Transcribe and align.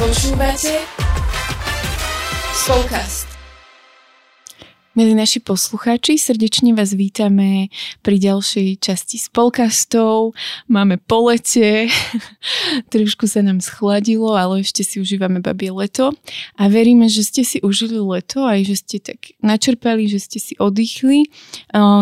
Počúvate 0.00 0.80
Spolkast. 2.56 3.29
Milí 4.90 5.14
naši 5.14 5.38
poslucháči, 5.38 6.18
srdečne 6.18 6.74
vás 6.74 6.98
vítame 6.98 7.70
pri 8.02 8.18
ďalšej 8.18 8.82
časti 8.82 9.22
spolkastov. 9.22 10.34
Máme 10.66 10.98
po 10.98 11.30
lete, 11.30 11.86
trošku 12.92 13.30
sa 13.30 13.38
nám 13.38 13.62
schladilo, 13.62 14.34
ale 14.34 14.66
ešte 14.66 14.82
si 14.82 14.98
užívame 14.98 15.38
babie 15.38 15.70
leto 15.70 16.10
a 16.58 16.66
veríme, 16.66 17.06
že 17.06 17.22
ste 17.22 17.46
si 17.46 17.62
užili 17.62 18.02
leto 18.02 18.42
aj 18.42 18.66
že 18.66 18.76
ste 18.82 18.96
tak 18.98 19.30
načerpali, 19.38 20.10
že 20.10 20.26
ste 20.26 20.42
si 20.42 20.58
oddychli. 20.58 21.30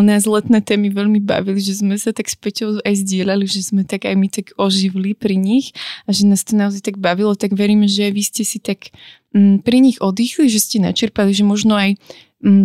Nás 0.09 0.25
letné 0.25 0.65
témy 0.65 0.89
veľmi 0.89 1.21
bavili, 1.21 1.61
že 1.61 1.77
sme 1.77 2.01
sa 2.01 2.17
tak 2.17 2.33
s 2.33 2.41
Peťou 2.41 2.81
aj 2.89 3.05
zdieľali, 3.05 3.45
že 3.45 3.69
sme 3.69 3.85
tak 3.85 4.09
aj 4.09 4.17
my 4.17 4.33
tak 4.33 4.57
oživli 4.57 5.13
pri 5.13 5.37
nich 5.37 5.77
a 6.09 6.17
že 6.17 6.25
nás 6.25 6.41
to 6.41 6.57
naozaj 6.57 6.81
tak 6.81 6.97
bavilo, 6.97 7.37
tak 7.37 7.53
veríme, 7.53 7.85
že 7.85 8.09
vy 8.09 8.25
ste 8.25 8.49
si 8.49 8.57
tak 8.65 8.97
mm, 9.37 9.61
pri 9.61 9.77
nich 9.85 10.01
oddychli, 10.01 10.49
že 10.49 10.57
ste 10.57 10.81
načerpali, 10.81 11.37
že 11.37 11.45
možno 11.45 11.77
aj 11.77 12.01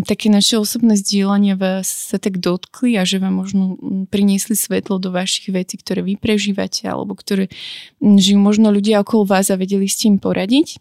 také 0.06 0.30
naše 0.30 0.62
osobné 0.62 0.94
zdieľania 0.94 1.58
vás 1.58 1.90
sa 1.90 2.22
tak 2.22 2.38
dotkli 2.38 2.94
a 2.94 3.04
že 3.10 3.18
vám 3.18 3.42
možno 3.42 3.82
priniesli 4.14 4.54
svetlo 4.54 5.02
do 5.02 5.10
vašich 5.10 5.50
vecí, 5.50 5.82
ktoré 5.82 6.06
vy 6.06 6.14
prežívate 6.14 6.86
alebo 6.86 7.18
ktoré 7.18 7.50
m, 7.98 8.22
žijú 8.22 8.38
možno 8.38 8.70
ľudia 8.70 9.02
okolo 9.02 9.26
vás 9.26 9.50
a 9.50 9.58
vedeli 9.58 9.90
ste 9.90 10.14
im 10.14 10.22
poradiť. 10.22 10.78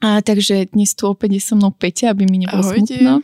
A 0.00 0.24
takže 0.24 0.72
dnes 0.72 0.94
tu 0.96 1.10
opäť 1.10 1.36
je 1.36 1.42
so 1.42 1.54
mnou 1.58 1.74
Peťa, 1.74 2.16
aby 2.16 2.24
mi 2.24 2.40
nebolo 2.40 2.64
Ahojte. 2.64 2.96
smutno. 2.96 3.14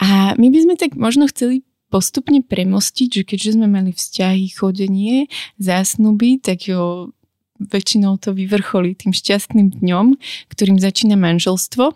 A 0.00 0.38
my 0.40 0.46
by 0.48 0.58
sme 0.62 0.74
tak 0.80 0.96
možno 0.96 1.28
chceli 1.28 1.66
postupne 1.92 2.40
premostiť, 2.40 3.08
že 3.20 3.22
keďže 3.28 3.60
sme 3.60 3.68
mali 3.68 3.92
vzťahy, 3.92 4.48
chodenie, 4.56 5.28
zásnuby, 5.60 6.40
tak 6.40 6.64
jo, 6.64 7.12
väčšinou 7.60 8.16
to 8.16 8.32
vyvrcholí 8.32 8.96
tým 8.96 9.12
šťastným 9.12 9.84
dňom, 9.84 10.16
ktorým 10.48 10.80
začína 10.80 11.20
manželstvo. 11.20 11.92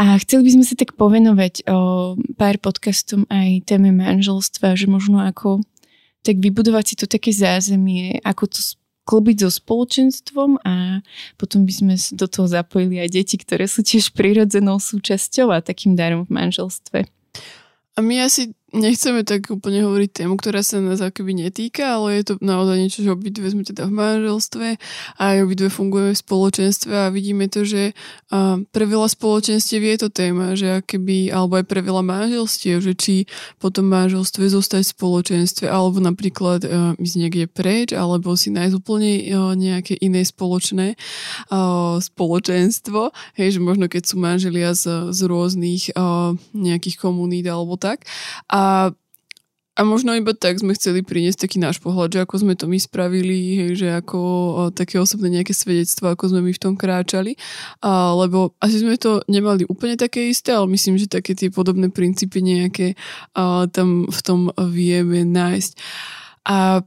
A 0.00 0.16
chceli 0.18 0.48
by 0.48 0.50
sme 0.58 0.64
sa 0.64 0.74
tak 0.74 0.96
povenovať 0.96 1.68
o 1.68 2.14
pár 2.36 2.56
podcastom 2.58 3.28
aj 3.28 3.68
téme 3.68 3.92
manželstva, 3.92 4.74
že 4.74 4.88
možno 4.88 5.20
ako 5.22 5.60
tak 6.22 6.38
vybudovať 6.38 6.84
si 6.86 6.94
to 6.98 7.06
také 7.10 7.34
zázemie, 7.34 8.22
ako 8.22 8.46
to 8.46 8.60
klbiť 9.02 9.36
so 9.42 9.50
spoločenstvom 9.50 10.62
a 10.62 11.02
potom 11.34 11.66
by 11.66 11.72
sme 11.74 11.94
do 12.14 12.26
toho 12.30 12.46
zapojili 12.46 13.02
aj 13.02 13.10
deti, 13.10 13.34
ktoré 13.34 13.66
sú 13.66 13.82
tiež 13.82 14.14
prirodzenou 14.14 14.78
súčasťou 14.78 15.50
a 15.50 15.58
takým 15.58 15.98
darom 15.98 16.22
v 16.22 16.38
manželstve. 16.38 17.10
A 17.92 17.98
my 17.98 18.22
asi 18.22 18.54
nechceme 18.72 19.22
tak 19.22 19.52
úplne 19.52 19.84
hovoriť 19.84 20.10
tému, 20.24 20.40
ktorá 20.40 20.64
sa 20.64 20.80
nás 20.80 21.04
akoby 21.04 21.44
netýka, 21.44 22.00
ale 22.00 22.20
je 22.20 22.32
to 22.32 22.34
naozaj 22.40 22.76
niečo, 22.80 23.04
že 23.04 23.12
obidve 23.12 23.44
sme 23.52 23.62
teda 23.68 23.84
v 23.86 23.94
manželstve 23.94 24.66
a 25.16 25.22
aj 25.22 25.38
obidve 25.44 25.68
fungujeme 25.68 26.16
v 26.16 26.22
spoločenstve 26.24 26.92
a 26.96 27.12
vidíme 27.12 27.52
to, 27.52 27.68
že 27.68 27.92
pre 28.72 28.84
veľa 28.88 29.12
spoločenstiev 29.12 29.82
je 29.84 29.96
to 30.00 30.08
téma, 30.08 30.56
že 30.56 30.80
akoby, 30.80 31.28
alebo 31.28 31.60
aj 31.60 31.66
pre 31.68 31.84
veľa 31.84 32.00
manželstiev, 32.00 32.80
že 32.80 32.96
či 32.96 33.14
po 33.60 33.68
tom 33.68 33.92
manželstve 33.92 34.48
zostať 34.48 34.88
v 34.88 34.94
spoločenstve, 34.96 35.66
alebo 35.68 36.00
napríklad 36.00 36.64
uh, 36.64 36.96
ísť 36.96 37.16
niekde 37.20 37.44
preč, 37.52 37.92
alebo 37.92 38.32
si 38.34 38.48
nájsť 38.48 38.74
úplne 38.80 39.20
nejaké 39.52 40.00
iné 40.00 40.24
spoločné 40.24 40.96
spoločenstvo, 42.00 43.12
hej, 43.36 43.48
že 43.56 43.60
možno 43.60 43.86
keď 43.86 44.02
sú 44.08 44.16
manželia 44.16 44.72
z, 44.72 45.12
z 45.12 45.20
rôznych 45.28 45.92
nejakých 46.56 46.96
komunít 46.96 47.44
alebo 47.50 47.76
tak. 47.76 48.08
A 48.48 48.61
a 49.72 49.80
možno 49.88 50.12
iba 50.12 50.36
tak 50.36 50.60
sme 50.60 50.76
chceli 50.76 51.00
priniesť 51.00 51.48
taký 51.48 51.56
náš 51.56 51.80
pohľad, 51.80 52.12
že 52.12 52.20
ako 52.28 52.44
sme 52.44 52.52
to 52.52 52.68
my 52.68 52.76
spravili, 52.76 53.56
hej, 53.56 53.70
že 53.80 53.88
ako 53.88 54.18
o, 54.20 54.62
také 54.68 55.00
osobné 55.00 55.40
nejaké 55.40 55.56
svedectvo, 55.56 56.12
ako 56.12 56.28
sme 56.28 56.44
my 56.44 56.52
v 56.52 56.60
tom 56.60 56.76
kráčali. 56.76 57.40
A, 57.80 58.12
lebo 58.12 58.52
asi 58.60 58.84
sme 58.84 59.00
to 59.00 59.24
nemali 59.32 59.64
úplne 59.64 59.96
také 59.96 60.28
isté, 60.28 60.52
ale 60.52 60.68
myslím, 60.76 61.00
že 61.00 61.08
také 61.08 61.32
tie 61.32 61.48
podobné 61.48 61.88
princípy 61.88 62.44
nejaké 62.44 63.00
a, 63.32 63.64
tam 63.72 64.04
v 64.12 64.20
tom 64.20 64.52
vieme 64.60 65.24
nájsť. 65.24 65.72
A 66.44 66.84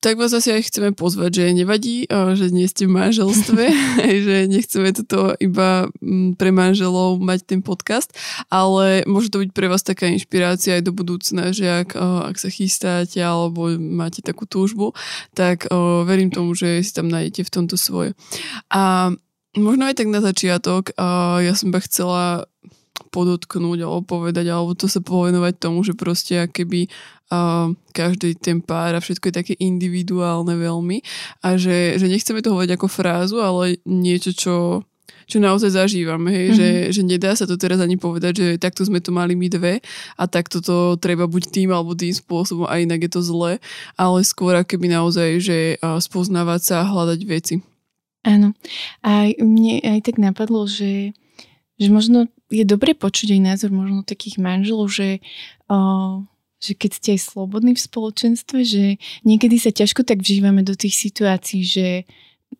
tak 0.00 0.20
vás 0.20 0.30
asi 0.30 0.52
aj 0.52 0.68
chceme 0.68 0.90
pozvať, 0.92 1.30
že 1.42 1.56
nevadí, 1.56 2.06
že 2.10 2.52
nie 2.52 2.68
ste 2.68 2.86
v 2.86 2.94
manželstve, 2.94 3.64
že 4.26 4.36
nechceme 4.46 4.92
toto 4.92 5.34
iba 5.40 5.88
pre 6.36 6.50
manželov 6.52 7.18
mať 7.18 7.48
ten 7.48 7.60
podcast, 7.64 8.12
ale 8.52 9.02
môže 9.08 9.32
to 9.32 9.42
byť 9.42 9.50
pre 9.50 9.66
vás 9.66 9.82
taká 9.82 10.06
inšpirácia 10.12 10.78
aj 10.78 10.82
do 10.84 10.92
budúcna, 10.92 11.50
že 11.50 11.86
ak, 11.86 11.96
ak 12.32 12.36
sa 12.36 12.48
chystáte 12.52 13.18
alebo 13.18 13.72
máte 13.76 14.20
takú 14.20 14.44
túžbu, 14.44 14.92
tak 15.32 15.66
verím 16.06 16.30
tomu, 16.30 16.52
že 16.54 16.84
si 16.84 16.92
tam 16.92 17.08
nájdete 17.08 17.48
v 17.48 17.54
tomto 17.54 17.76
svoje. 17.80 18.12
A 18.70 19.12
možno 19.56 19.88
aj 19.88 19.96
tak 19.98 20.08
na 20.12 20.20
začiatok, 20.20 20.92
ja 21.40 21.52
som 21.56 21.72
ba 21.72 21.80
chcela 21.82 22.46
podotknúť 23.16 23.88
alebo 23.88 24.04
povedať, 24.04 24.52
alebo 24.52 24.76
to 24.76 24.84
sa 24.84 25.00
povenovať 25.00 25.56
tomu, 25.56 25.80
že 25.80 25.96
proste 25.96 26.44
keby 26.52 26.92
uh, 27.32 27.72
každý 27.96 28.36
ten 28.36 28.60
pár 28.60 28.92
a 28.92 29.00
všetko 29.00 29.32
je 29.32 29.38
také 29.40 29.54
individuálne 29.56 30.52
veľmi 30.52 31.00
a 31.40 31.56
že, 31.56 31.96
že 31.96 32.12
nechceme 32.12 32.44
to 32.44 32.52
hovoriť 32.52 32.76
ako 32.76 32.86
frázu, 32.92 33.40
ale 33.40 33.80
niečo, 33.88 34.36
čo 34.36 34.54
čo 35.26 35.42
naozaj 35.42 35.74
zažívame, 35.74 36.30
hej, 36.30 36.46
mm-hmm. 36.54 36.58
že, 36.58 36.68
že 36.94 37.02
nedá 37.02 37.34
sa 37.34 37.50
to 37.50 37.58
teraz 37.58 37.82
ani 37.82 37.98
povedať, 37.98 38.32
že 38.38 38.46
takto 38.62 38.86
sme 38.86 39.02
to 39.02 39.10
mali 39.10 39.34
my 39.34 39.50
dve 39.50 39.82
a 40.14 40.22
takto 40.30 40.62
to 40.62 40.94
treba 41.02 41.26
buď 41.26 41.50
tým 41.50 41.74
alebo 41.74 41.98
tým 41.98 42.14
spôsobom 42.14 42.62
a 42.70 42.78
inak 42.78 43.06
je 43.06 43.10
to 43.10 43.26
zle, 43.26 43.58
ale 43.98 44.18
skôr 44.22 44.54
keby 44.62 44.86
naozaj, 44.86 45.42
že 45.42 45.58
spoznávať 45.82 46.60
sa 46.62 46.74
a 46.86 46.88
hľadať 46.88 47.20
veci. 47.26 47.58
Áno. 48.22 48.54
A 49.02 49.30
mne 49.38 49.82
aj 49.82 50.06
tak 50.06 50.22
napadlo, 50.22 50.66
že, 50.70 51.10
že 51.76 51.88
možno 51.92 52.26
je 52.48 52.64
dobre 52.64 52.96
počuť 52.96 53.36
aj 53.36 53.40
názor 53.42 53.70
možno 53.72 54.06
takých 54.06 54.40
manželov, 54.40 54.88
že, 54.88 55.20
o, 55.68 56.22
že 56.62 56.72
keď 56.72 56.90
ste 56.96 57.08
aj 57.16 57.20
slobodní 57.32 57.76
v 57.76 57.84
spoločenstve, 57.84 58.58
že 58.64 58.84
niekedy 59.26 59.60
sa 59.60 59.74
ťažko 59.74 60.06
tak 60.06 60.24
vžívame 60.24 60.64
do 60.64 60.72
tých 60.72 60.96
situácií, 60.96 61.62
že 61.66 61.86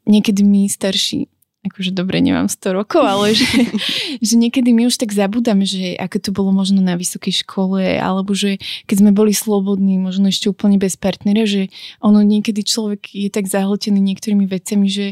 niekedy 0.04 0.42
my 0.44 0.68
starší 0.68 1.30
akože 1.66 1.90
dobre, 1.92 2.22
nemám 2.22 2.46
100 2.46 2.78
rokov, 2.78 3.02
ale 3.02 3.34
že, 3.34 3.46
že 4.26 4.34
niekedy 4.38 4.70
my 4.70 4.86
už 4.86 5.02
tak 5.02 5.10
zabudáme, 5.10 5.66
že 5.66 5.98
ako 5.98 6.16
to 6.22 6.30
bolo 6.30 6.54
možno 6.54 6.78
na 6.78 6.94
vysokej 6.94 7.42
škole, 7.42 7.82
alebo 7.98 8.32
že 8.32 8.62
keď 8.86 8.96
sme 9.02 9.10
boli 9.10 9.34
slobodní, 9.34 9.98
možno 9.98 10.30
ešte 10.30 10.46
úplne 10.46 10.78
bez 10.78 10.94
partnera, 10.94 11.42
že 11.44 11.68
ono 11.98 12.22
niekedy 12.22 12.62
človek 12.62 13.10
je 13.10 13.28
tak 13.28 13.50
zahltený 13.50 13.98
niektorými 13.98 14.46
vecami, 14.46 14.86
že 14.86 15.06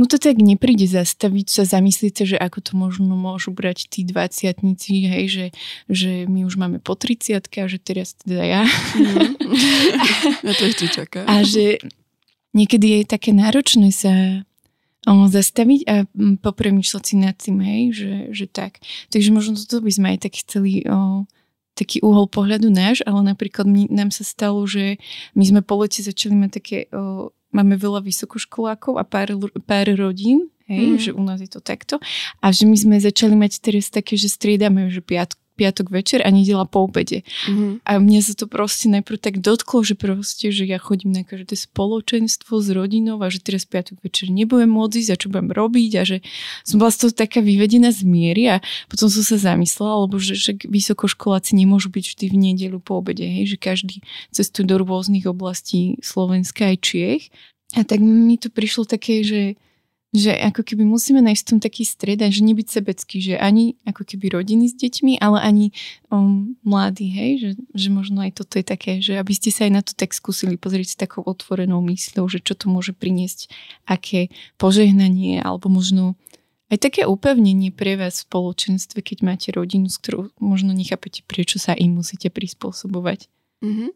No 0.00 0.08
to 0.08 0.16
tak 0.16 0.40
nepríde 0.40 0.88
zastaviť 0.88 1.46
sa, 1.52 1.62
zamyslieť 1.68 2.14
sa, 2.16 2.24
že 2.24 2.36
ako 2.40 2.58
to 2.64 2.72
možno 2.72 3.12
môžu 3.20 3.52
brať 3.52 3.84
tí 3.92 4.00
dvaciatnici, 4.08 5.04
hej, 5.04 5.24
že, 5.28 5.46
že 5.92 6.10
my 6.24 6.48
už 6.48 6.56
máme 6.56 6.80
po 6.80 6.96
30 6.96 7.36
a 7.36 7.64
že 7.68 7.76
teraz 7.76 8.16
teda 8.16 8.44
ja. 8.48 8.62
Mm. 9.50 10.46
ja 10.46 10.52
to 10.54 10.64
ešte 10.70 10.86
čaká. 10.94 11.26
A 11.26 11.42
že 11.42 11.82
niekedy 12.54 13.02
je 13.02 13.10
také 13.10 13.34
náročné 13.34 13.90
sa 13.90 14.46
zastaviť 15.08 15.80
a 15.88 15.94
popremýšľať 16.38 17.02
si 17.02 17.14
nad 17.18 17.34
tým, 17.34 17.58
hej, 17.64 17.82
že, 17.90 18.14
že 18.30 18.46
tak. 18.46 18.78
Takže 19.10 19.34
možno 19.34 19.58
toto 19.58 19.82
by 19.82 19.90
sme 19.90 20.06
aj 20.14 20.18
tak 20.28 20.38
chceli 20.38 20.84
o, 20.84 21.24
taký 21.74 22.04
uhol 22.04 22.28
pohľadu 22.28 22.68
náš, 22.68 23.00
ale 23.08 23.24
napríklad 23.24 23.64
my, 23.64 23.88
nám 23.88 24.12
sa 24.12 24.22
stalo, 24.22 24.62
že 24.68 25.00
my 25.32 25.44
sme 25.44 25.60
po 25.64 25.80
lete 25.80 26.04
začali 26.04 26.36
mať 26.36 26.50
také 26.52 26.78
o, 26.92 27.32
máme 27.50 27.74
veľa 27.78 28.02
vysokoškolákov 28.02 28.98
a 28.98 29.04
pár, 29.06 29.34
pár 29.66 29.86
rodín, 29.94 30.50
hej, 30.70 30.86
mm. 30.86 31.00
že 31.02 31.10
u 31.14 31.22
nás 31.22 31.42
je 31.42 31.50
to 31.50 31.58
takto. 31.58 31.98
A 32.38 32.54
že 32.54 32.64
my 32.68 32.76
sme 32.78 32.96
začali 33.02 33.34
mať 33.34 33.58
teraz 33.58 33.90
také, 33.90 34.14
že 34.14 34.30
striedame, 34.30 34.86
že 34.90 35.02
piat, 35.02 35.34
piatok 35.60 35.92
večer 35.92 36.24
a 36.24 36.32
nedela 36.32 36.64
po 36.64 36.88
obede. 36.88 37.20
Mm-hmm. 37.44 37.84
A 37.84 38.00
mne 38.00 38.20
sa 38.24 38.32
to 38.32 38.48
proste 38.48 38.88
najprv 38.88 39.20
tak 39.20 39.44
dotklo, 39.44 39.84
že 39.84 39.92
proste, 39.92 40.48
že 40.48 40.64
ja 40.64 40.80
chodím 40.80 41.12
na 41.12 41.20
každé 41.20 41.52
spoločenstvo 41.52 42.64
s 42.64 42.72
rodinou 42.72 43.20
a 43.20 43.28
že 43.28 43.44
teraz 43.44 43.68
piatok 43.68 44.00
večer 44.00 44.32
nebudem 44.32 44.72
môcť 44.72 44.96
ísť 44.96 45.10
a 45.12 45.20
čo 45.20 45.28
budem 45.28 45.52
robiť 45.52 45.92
a 46.00 46.02
že 46.08 46.16
som 46.64 46.80
bola 46.80 46.88
z 46.88 47.04
toho 47.04 47.12
taká 47.12 47.44
vyvedená 47.44 47.92
z 47.92 48.08
miery 48.08 48.48
a 48.48 48.64
potom 48.88 49.12
som 49.12 49.20
sa 49.20 49.36
zamyslela, 49.36 50.08
lebo 50.08 50.16
že, 50.16 50.32
že 50.40 50.56
vysokoškoláci 50.64 51.52
nemôžu 51.52 51.92
byť 51.92 52.04
vždy 52.16 52.26
v 52.32 52.36
nedelu 52.40 52.80
po 52.80 53.04
obede, 53.04 53.28
hej, 53.28 53.52
že 53.52 53.58
každý 53.60 54.00
cestuje 54.32 54.64
do 54.64 54.80
rôznych 54.80 55.28
oblastí 55.28 56.00
Slovenska 56.00 56.72
aj 56.72 56.76
Čiech. 56.80 57.24
A 57.78 57.86
tak 57.86 58.02
mi 58.02 58.34
to 58.34 58.50
prišlo 58.50 58.82
také, 58.82 59.22
že 59.22 59.54
že 60.10 60.34
ako 60.34 60.66
keby 60.66 60.82
musíme 60.82 61.22
nájsť 61.22 61.42
v 61.46 61.50
tom 61.54 61.60
taký 61.62 61.86
stred 61.86 62.18
že 62.18 62.42
nebyť 62.42 62.66
sebecký, 62.66 63.22
že 63.22 63.34
ani 63.38 63.78
ako 63.86 64.02
keby 64.02 64.34
rodiny 64.34 64.66
s 64.66 64.74
deťmi, 64.74 65.22
ale 65.22 65.38
ani 65.38 65.66
um, 66.10 66.58
mladí, 66.66 67.06
hej, 67.06 67.30
že, 67.38 67.50
že 67.78 67.88
možno 67.94 68.26
aj 68.26 68.42
toto 68.42 68.58
je 68.58 68.66
také, 68.66 68.98
že 68.98 69.14
aby 69.14 69.30
ste 69.30 69.54
sa 69.54 69.70
aj 69.70 69.72
na 69.72 69.82
to 69.86 69.94
tak 69.94 70.10
skúsili 70.10 70.58
pozrieť 70.58 70.98
s 70.98 71.00
takou 71.00 71.22
otvorenou 71.22 71.78
mysľou, 71.86 72.26
že 72.26 72.42
čo 72.42 72.58
to 72.58 72.66
môže 72.66 72.90
priniesť, 72.90 73.54
aké 73.86 74.34
požehnanie, 74.58 75.38
alebo 75.38 75.70
možno 75.70 76.18
aj 76.70 76.78
také 76.90 77.02
upevnenie 77.06 77.70
pre 77.70 77.94
vás 77.94 78.22
v 78.22 78.26
spoločenstve, 78.30 79.02
keď 79.02 79.18
máte 79.22 79.48
rodinu, 79.54 79.86
s 79.86 79.98
ktorou 80.02 80.34
možno 80.42 80.74
nechápete, 80.74 81.22
prečo 81.26 81.62
sa 81.62 81.74
im 81.74 81.98
musíte 81.98 82.30
prispôsobovať. 82.30 83.30
Mm-hmm. 83.62 83.90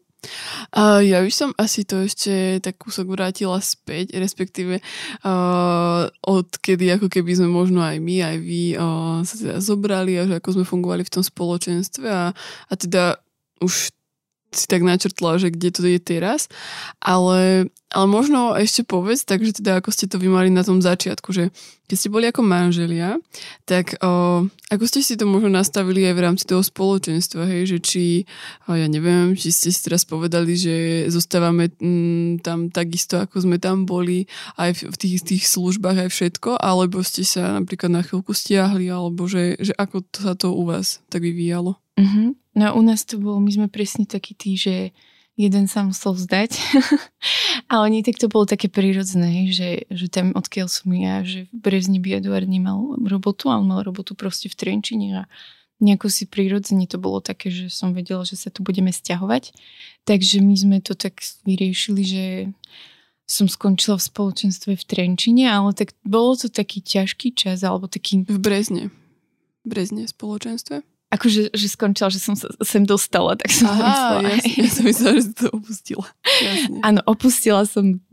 Uh, 0.73 1.05
ja 1.05 1.21
by 1.21 1.29
som 1.29 1.53
asi 1.55 1.85
to 1.85 2.01
ešte 2.01 2.57
tak 2.63 2.81
kúsok 2.81 3.13
vrátila 3.13 3.61
späť, 3.61 4.17
respektíve 4.17 4.81
uh, 4.81 6.03
od 6.25 6.47
kedy 6.59 6.97
ako 6.97 7.07
keby 7.13 7.37
sme 7.37 7.49
možno 7.53 7.85
aj 7.85 8.01
my, 8.01 8.15
aj 8.25 8.37
vy 8.41 8.73
uh, 8.73 9.21
sa 9.21 9.35
teda 9.37 9.57
zobrali 9.61 10.17
a 10.17 10.25
že 10.25 10.41
ako 10.41 10.49
sme 10.61 10.65
fungovali 10.65 11.03
v 11.05 11.13
tom 11.13 11.23
spoločenstve 11.23 12.07
a, 12.09 12.33
a 12.69 12.73
teda 12.73 13.21
už 13.61 13.93
si 14.55 14.65
tak 14.65 14.81
načrtla, 14.81 15.37
že 15.37 15.51
kde 15.51 15.69
to 15.71 15.81
je 15.85 15.99
teraz, 15.99 16.47
ale, 17.03 17.67
ale 17.91 18.05
možno 18.07 18.55
ešte 18.55 18.87
povedz, 18.87 19.27
takže 19.27 19.61
teda 19.61 19.79
ako 19.79 19.89
ste 19.91 20.07
to 20.07 20.17
vy 20.17 20.27
mali 20.31 20.49
na 20.51 20.63
tom 20.63 20.79
začiatku, 20.79 21.31
že 21.35 21.51
keď 21.85 21.97
ste 22.01 22.09
boli 22.09 22.25
ako 22.25 22.41
manželia, 22.41 23.21
tak 23.69 24.01
o, 24.01 24.41
ako 24.73 24.83
ste 24.89 25.05
si 25.05 25.13
to 25.13 25.29
možno 25.29 25.53
nastavili 25.53 26.01
aj 26.09 26.15
v 26.17 26.23
rámci 26.25 26.43
toho 26.49 26.65
spoločenstva, 26.65 27.45
hej, 27.45 27.77
že 27.77 27.77
či, 27.77 28.03
o, 28.65 28.73
ja 28.73 28.89
neviem, 28.89 29.37
či 29.37 29.53
ste 29.53 29.69
si 29.69 29.79
teraz 29.85 30.01
povedali, 30.01 30.57
že 30.57 31.05
zostávame 31.13 31.69
m, 31.77 31.85
mm, 31.85 32.29
tam 32.41 32.73
takisto, 32.73 33.21
ako 33.21 33.45
sme 33.45 33.61
tam 33.61 33.85
boli, 33.85 34.25
aj 34.57 34.89
v 34.89 34.95
tých, 34.97 35.21
tých 35.21 35.43
službách, 35.45 36.07
aj 36.07 36.09
všetko, 36.09 36.57
alebo 36.57 37.05
ste 37.05 37.21
sa 37.21 37.53
napríklad 37.53 37.93
na 37.93 38.01
chvíľku 38.01 38.33
stiahli, 38.33 38.89
alebo 38.89 39.29
že, 39.29 39.53
že 39.61 39.77
ako 39.77 40.01
to 40.09 40.17
sa 40.25 40.33
to 40.33 40.57
u 40.57 40.65
vás 40.65 41.05
tak 41.13 41.21
vyvíjalo? 41.21 41.77
Mm-hmm. 42.01 42.44
No 42.55 42.71
u 42.71 42.81
nás 42.81 43.03
to 43.03 43.19
bolo, 43.19 43.43
my 43.43 43.51
sme 43.51 43.67
presne 43.67 44.07
takí 44.07 44.31
tí, 44.31 44.55
že 44.55 44.95
jeden 45.35 45.67
sa 45.67 45.83
musel 45.83 46.15
vzdať. 46.15 46.55
a 47.71 47.83
oni 47.83 48.01
tak 48.01 48.15
to 48.15 48.31
bolo 48.31 48.47
také 48.47 48.71
prirodzené, 48.71 49.51
že, 49.51 49.83
že 49.91 50.07
tam 50.07 50.31
odkiaľ 50.31 50.67
som 50.71 50.87
ja, 50.95 51.21
že 51.27 51.51
v 51.51 51.55
Brezni 51.59 51.99
by 51.99 52.23
Eduard 52.23 52.47
nemal 52.47 52.95
robotu, 53.03 53.51
ale 53.51 53.67
mal 53.67 53.83
robotu 53.83 54.15
proste 54.15 54.47
v 54.47 54.55
Trenčine 54.55 55.07
a 55.19 55.23
nejako 55.83 56.07
si 56.07 56.23
prirodzene 56.23 56.87
to 56.87 56.95
bolo 56.95 57.19
také, 57.19 57.51
že 57.51 57.67
som 57.67 57.91
vedela, 57.91 58.23
že 58.23 58.39
sa 58.39 58.47
tu 58.47 58.63
budeme 58.63 58.95
stiahovať. 58.95 59.51
Takže 60.07 60.39
my 60.39 60.55
sme 60.55 60.77
to 60.79 60.95
tak 60.95 61.19
vyriešili, 61.43 62.01
že 62.07 62.25
som 63.27 63.51
skončila 63.51 63.99
v 63.99 64.07
spoločenstve 64.07 64.71
v 64.79 64.87
Trenčine, 64.87 65.51
ale 65.51 65.75
tak 65.75 65.91
bolo 66.07 66.39
to 66.39 66.47
taký 66.47 66.79
ťažký 66.79 67.35
čas, 67.35 67.65
alebo 67.65 67.91
taký... 67.91 68.23
V 68.23 68.39
Brezne. 68.39 68.93
Brezne 69.65 70.07
spoločenstve? 70.07 70.94
Akože 71.15 71.55
že 71.55 71.67
skončila, 71.71 72.11
že 72.11 72.19
som 72.19 72.35
sa 72.35 72.51
sem 72.61 72.83
dostala, 72.83 73.39
tak 73.39 73.49
som 73.49 73.71
Aha, 73.71 73.79
myslela. 73.79 74.19
Jasne, 74.35 74.51
ja 74.63 74.69
som 74.69 74.83
myslela, 74.85 75.15
že 75.17 75.29
to 75.31 75.47
opustila. 75.55 76.05
Jasne. 76.43 76.77
Áno, 76.83 76.99
opustila 77.07 77.63
som 77.63 78.03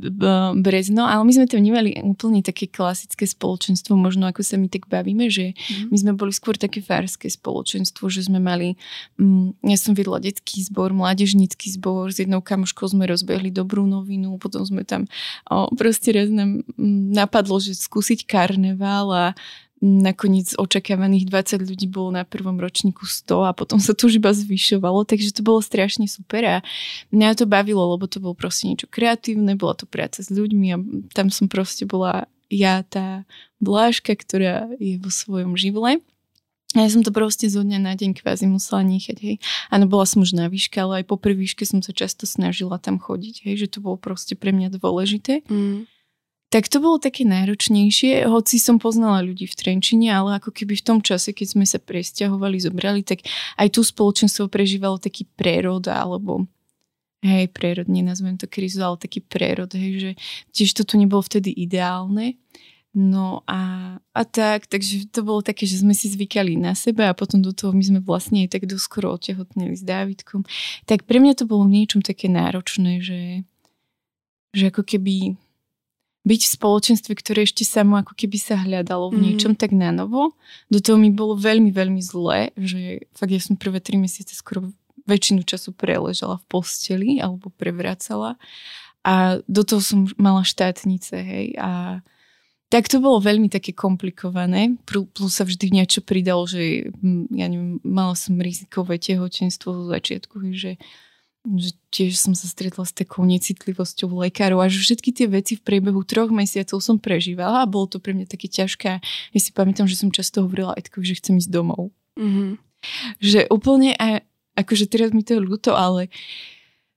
Brezno, 0.62 1.04
ale 1.04 1.22
my 1.26 1.32
sme 1.34 1.46
tam 1.50 1.60
nemali 1.60 1.98
úplne 2.00 2.40
také 2.40 2.70
klasické 2.70 3.26
spoločenstvo, 3.26 3.98
možno 3.98 4.30
ako 4.30 4.46
sa 4.46 4.56
my 4.56 4.70
tak 4.70 4.86
bavíme, 4.86 5.26
že 5.28 5.52
mm. 5.52 5.90
my 5.90 5.96
sme 5.98 6.12
boli 6.14 6.30
skôr 6.30 6.54
také 6.54 6.78
fárske 6.80 7.26
spoločenstvo, 7.26 8.06
že 8.06 8.30
sme 8.30 8.38
mali, 8.38 8.78
um, 9.18 9.52
ja 9.66 9.76
som 9.76 9.92
vedla 9.92 10.22
detský 10.22 10.62
zbor, 10.62 10.94
mládežnícky 10.94 11.68
zbor, 11.74 12.14
s 12.14 12.22
jednou 12.22 12.40
kamoškou 12.40 12.86
sme 12.86 13.10
rozbehli 13.10 13.50
dobrú 13.50 13.84
novinu, 13.84 14.38
potom 14.38 14.62
sme 14.62 14.86
tam, 14.86 15.10
o, 15.50 15.66
proste 15.74 16.14
raz 16.14 16.30
nám 16.30 16.62
napadlo, 17.12 17.58
že 17.58 17.74
skúsiť 17.74 18.24
karneval 18.28 19.08
a 19.10 19.26
nakoniec 19.82 20.54
očakávaných 20.54 21.26
20 21.26 21.66
ľudí 21.66 21.90
bolo 21.90 22.14
na 22.14 22.22
prvom 22.22 22.54
ročníku 22.54 23.02
100 23.02 23.50
a 23.50 23.52
potom 23.52 23.82
sa 23.82 23.98
to 23.98 24.06
už 24.06 24.22
iba 24.22 24.30
zvyšovalo, 24.30 25.02
takže 25.02 25.34
to 25.34 25.42
bolo 25.42 25.58
strašne 25.58 26.06
super 26.06 26.46
a 26.46 26.56
mňa 27.10 27.34
to 27.34 27.50
bavilo, 27.50 27.82
lebo 27.98 28.06
to 28.06 28.22
bolo 28.22 28.38
proste 28.38 28.70
niečo 28.70 28.86
kreatívne, 28.86 29.58
bola 29.58 29.74
to 29.74 29.90
práca 29.90 30.22
s 30.22 30.30
ľuďmi 30.30 30.66
a 30.70 30.76
tam 31.10 31.34
som 31.34 31.50
proste 31.50 31.82
bola 31.82 32.30
ja 32.46 32.86
tá 32.86 33.26
bláška, 33.58 34.14
ktorá 34.14 34.70
je 34.78 35.02
vo 35.02 35.10
svojom 35.10 35.58
živle. 35.58 35.98
Ja 36.72 36.88
som 36.88 37.04
to 37.04 37.12
proste 37.12 37.50
zo 37.52 37.60
dňa 37.60 37.84
na 37.84 37.92
deň 37.92 38.16
kvázi 38.16 38.48
musela 38.48 38.80
nechať, 38.80 39.18
hej. 39.20 39.36
Áno, 39.68 39.84
bola 39.84 40.08
som 40.08 40.24
už 40.24 40.32
na 40.32 40.48
výške, 40.48 40.80
ale 40.80 41.02
aj 41.02 41.10
po 41.10 41.20
výške 41.20 41.68
som 41.68 41.84
sa 41.84 41.92
často 41.92 42.24
snažila 42.24 42.80
tam 42.80 42.96
chodiť, 42.96 43.44
hej, 43.44 43.66
že 43.66 43.76
to 43.76 43.84
bolo 43.84 44.00
proste 44.00 44.38
pre 44.38 44.56
mňa 44.56 44.72
dôležité. 44.72 45.44
Mm 45.50 45.90
tak 46.52 46.68
to 46.68 46.84
bolo 46.84 47.00
také 47.00 47.24
náročnejšie, 47.24 48.28
hoci 48.28 48.60
som 48.60 48.76
poznala 48.76 49.24
ľudí 49.24 49.48
v 49.48 49.56
Trenčine, 49.56 50.12
ale 50.12 50.36
ako 50.36 50.52
keby 50.52 50.76
v 50.76 50.84
tom 50.84 50.98
čase, 51.00 51.32
keď 51.32 51.56
sme 51.56 51.64
sa 51.64 51.80
presťahovali, 51.80 52.60
zobrali, 52.60 53.00
tak 53.00 53.24
aj 53.56 53.72
tu 53.72 53.80
spoločenstvo 53.80 54.52
prežívalo 54.52 55.00
taký 55.00 55.24
prerod, 55.32 55.88
alebo 55.88 56.44
hej, 57.24 57.48
prerod, 57.56 57.88
nenazvem 57.88 58.36
to 58.36 58.44
krizu, 58.44 58.84
ale 58.84 59.00
taký 59.00 59.24
prerod, 59.24 59.72
hej, 59.72 59.92
že 59.96 60.10
tiež 60.52 60.76
to 60.76 60.82
tu 60.84 61.00
nebolo 61.00 61.24
vtedy 61.24 61.48
ideálne. 61.56 62.36
No 62.92 63.40
a, 63.48 63.96
a 64.12 64.22
tak, 64.28 64.68
takže 64.68 65.08
to 65.08 65.24
bolo 65.24 65.40
také, 65.40 65.64
že 65.64 65.80
sme 65.80 65.96
si 65.96 66.12
zvykali 66.12 66.60
na 66.60 66.76
sebe 66.76 67.08
a 67.08 67.16
potom 67.16 67.40
do 67.40 67.56
toho 67.56 67.72
my 67.72 67.80
sme 67.80 68.04
vlastne 68.04 68.44
aj 68.44 68.60
tak 68.60 68.68
doskoro 68.68 69.16
otehotnili 69.16 69.72
s 69.72 69.80
Dávidkom. 69.80 70.44
Tak 70.84 71.08
pre 71.08 71.16
mňa 71.16 71.40
to 71.40 71.48
bolo 71.48 71.64
niečom 71.64 72.04
také 72.04 72.28
náročné, 72.28 73.00
že, 73.00 73.48
že 74.52 74.68
ako 74.68 74.84
keby 74.84 75.40
byť 76.22 76.40
v 76.46 76.54
spoločenstve, 76.54 77.12
ktoré 77.18 77.42
ešte 77.42 77.66
samo 77.66 77.98
ako 77.98 78.14
keby 78.14 78.38
sa 78.38 78.54
hľadalo 78.62 79.10
v 79.10 79.30
niečom 79.30 79.54
mm. 79.54 79.58
tak 79.58 79.74
na 79.74 79.90
novo. 79.90 80.38
Do 80.70 80.78
toho 80.78 80.94
mi 80.94 81.10
bolo 81.10 81.34
veľmi, 81.34 81.74
veľmi 81.74 81.98
zlé, 81.98 82.54
že 82.54 83.10
fakt 83.10 83.34
ja 83.34 83.42
som 83.42 83.58
prvé 83.58 83.82
tri 83.82 83.98
mesiace 83.98 84.38
skoro 84.38 84.70
väčšinu 85.02 85.42
času 85.42 85.74
preležala 85.74 86.38
v 86.38 86.46
posteli 86.46 87.10
alebo 87.18 87.50
prevracala 87.50 88.38
a 89.02 89.42
do 89.50 89.62
toho 89.66 89.82
som 89.82 90.06
mala 90.14 90.46
štátnice, 90.46 91.14
hej, 91.18 91.46
a 91.58 92.00
tak 92.70 92.88
to 92.88 93.02
bolo 93.02 93.20
veľmi 93.20 93.50
také 93.52 93.74
komplikované, 93.74 94.78
plus 94.86 95.34
sa 95.34 95.44
vždy 95.44 95.74
niečo 95.74 96.00
pridalo, 96.00 96.46
že 96.48 96.88
hm, 97.02 97.28
ja 97.34 97.46
neviem, 97.50 97.82
mala 97.84 98.14
som 98.16 98.38
rizikové 98.38 98.96
tehotenstvo 98.96 99.74
zo 99.74 99.84
začiatku, 99.90 100.40
že 100.54 100.78
že 101.42 101.74
tiež 101.90 102.14
som 102.14 102.38
sa 102.38 102.46
stretla 102.46 102.86
s 102.86 102.94
takou 102.94 103.26
necitlivosťou 103.26 104.14
lekárov 104.22 104.62
a 104.62 104.70
že 104.70 104.78
všetky 104.78 105.10
tie 105.10 105.26
veci 105.26 105.58
v 105.58 105.66
priebehu 105.66 106.06
troch 106.06 106.30
mesiacov 106.30 106.78
som 106.78 107.02
prežívala 107.02 107.66
a 107.66 107.70
bolo 107.70 107.90
to 107.90 107.98
pre 107.98 108.14
mňa 108.14 108.30
také 108.30 108.46
ťažké. 108.46 109.02
Ja 109.34 109.40
si 109.42 109.50
pamätám, 109.50 109.90
že 109.90 109.98
som 109.98 110.14
často 110.14 110.46
hovorila 110.46 110.78
Edkovi, 110.78 111.02
že 111.02 111.18
chcem 111.18 111.42
ísť 111.42 111.50
domov. 111.50 111.90
Mm-hmm. 112.14 112.50
Že 113.18 113.40
úplne, 113.50 113.98
a, 113.98 114.22
akože 114.54 114.86
teraz 114.86 115.10
mi 115.10 115.26
to 115.26 115.34
je 115.38 115.42
ľúto, 115.42 115.74
ale 115.74 116.14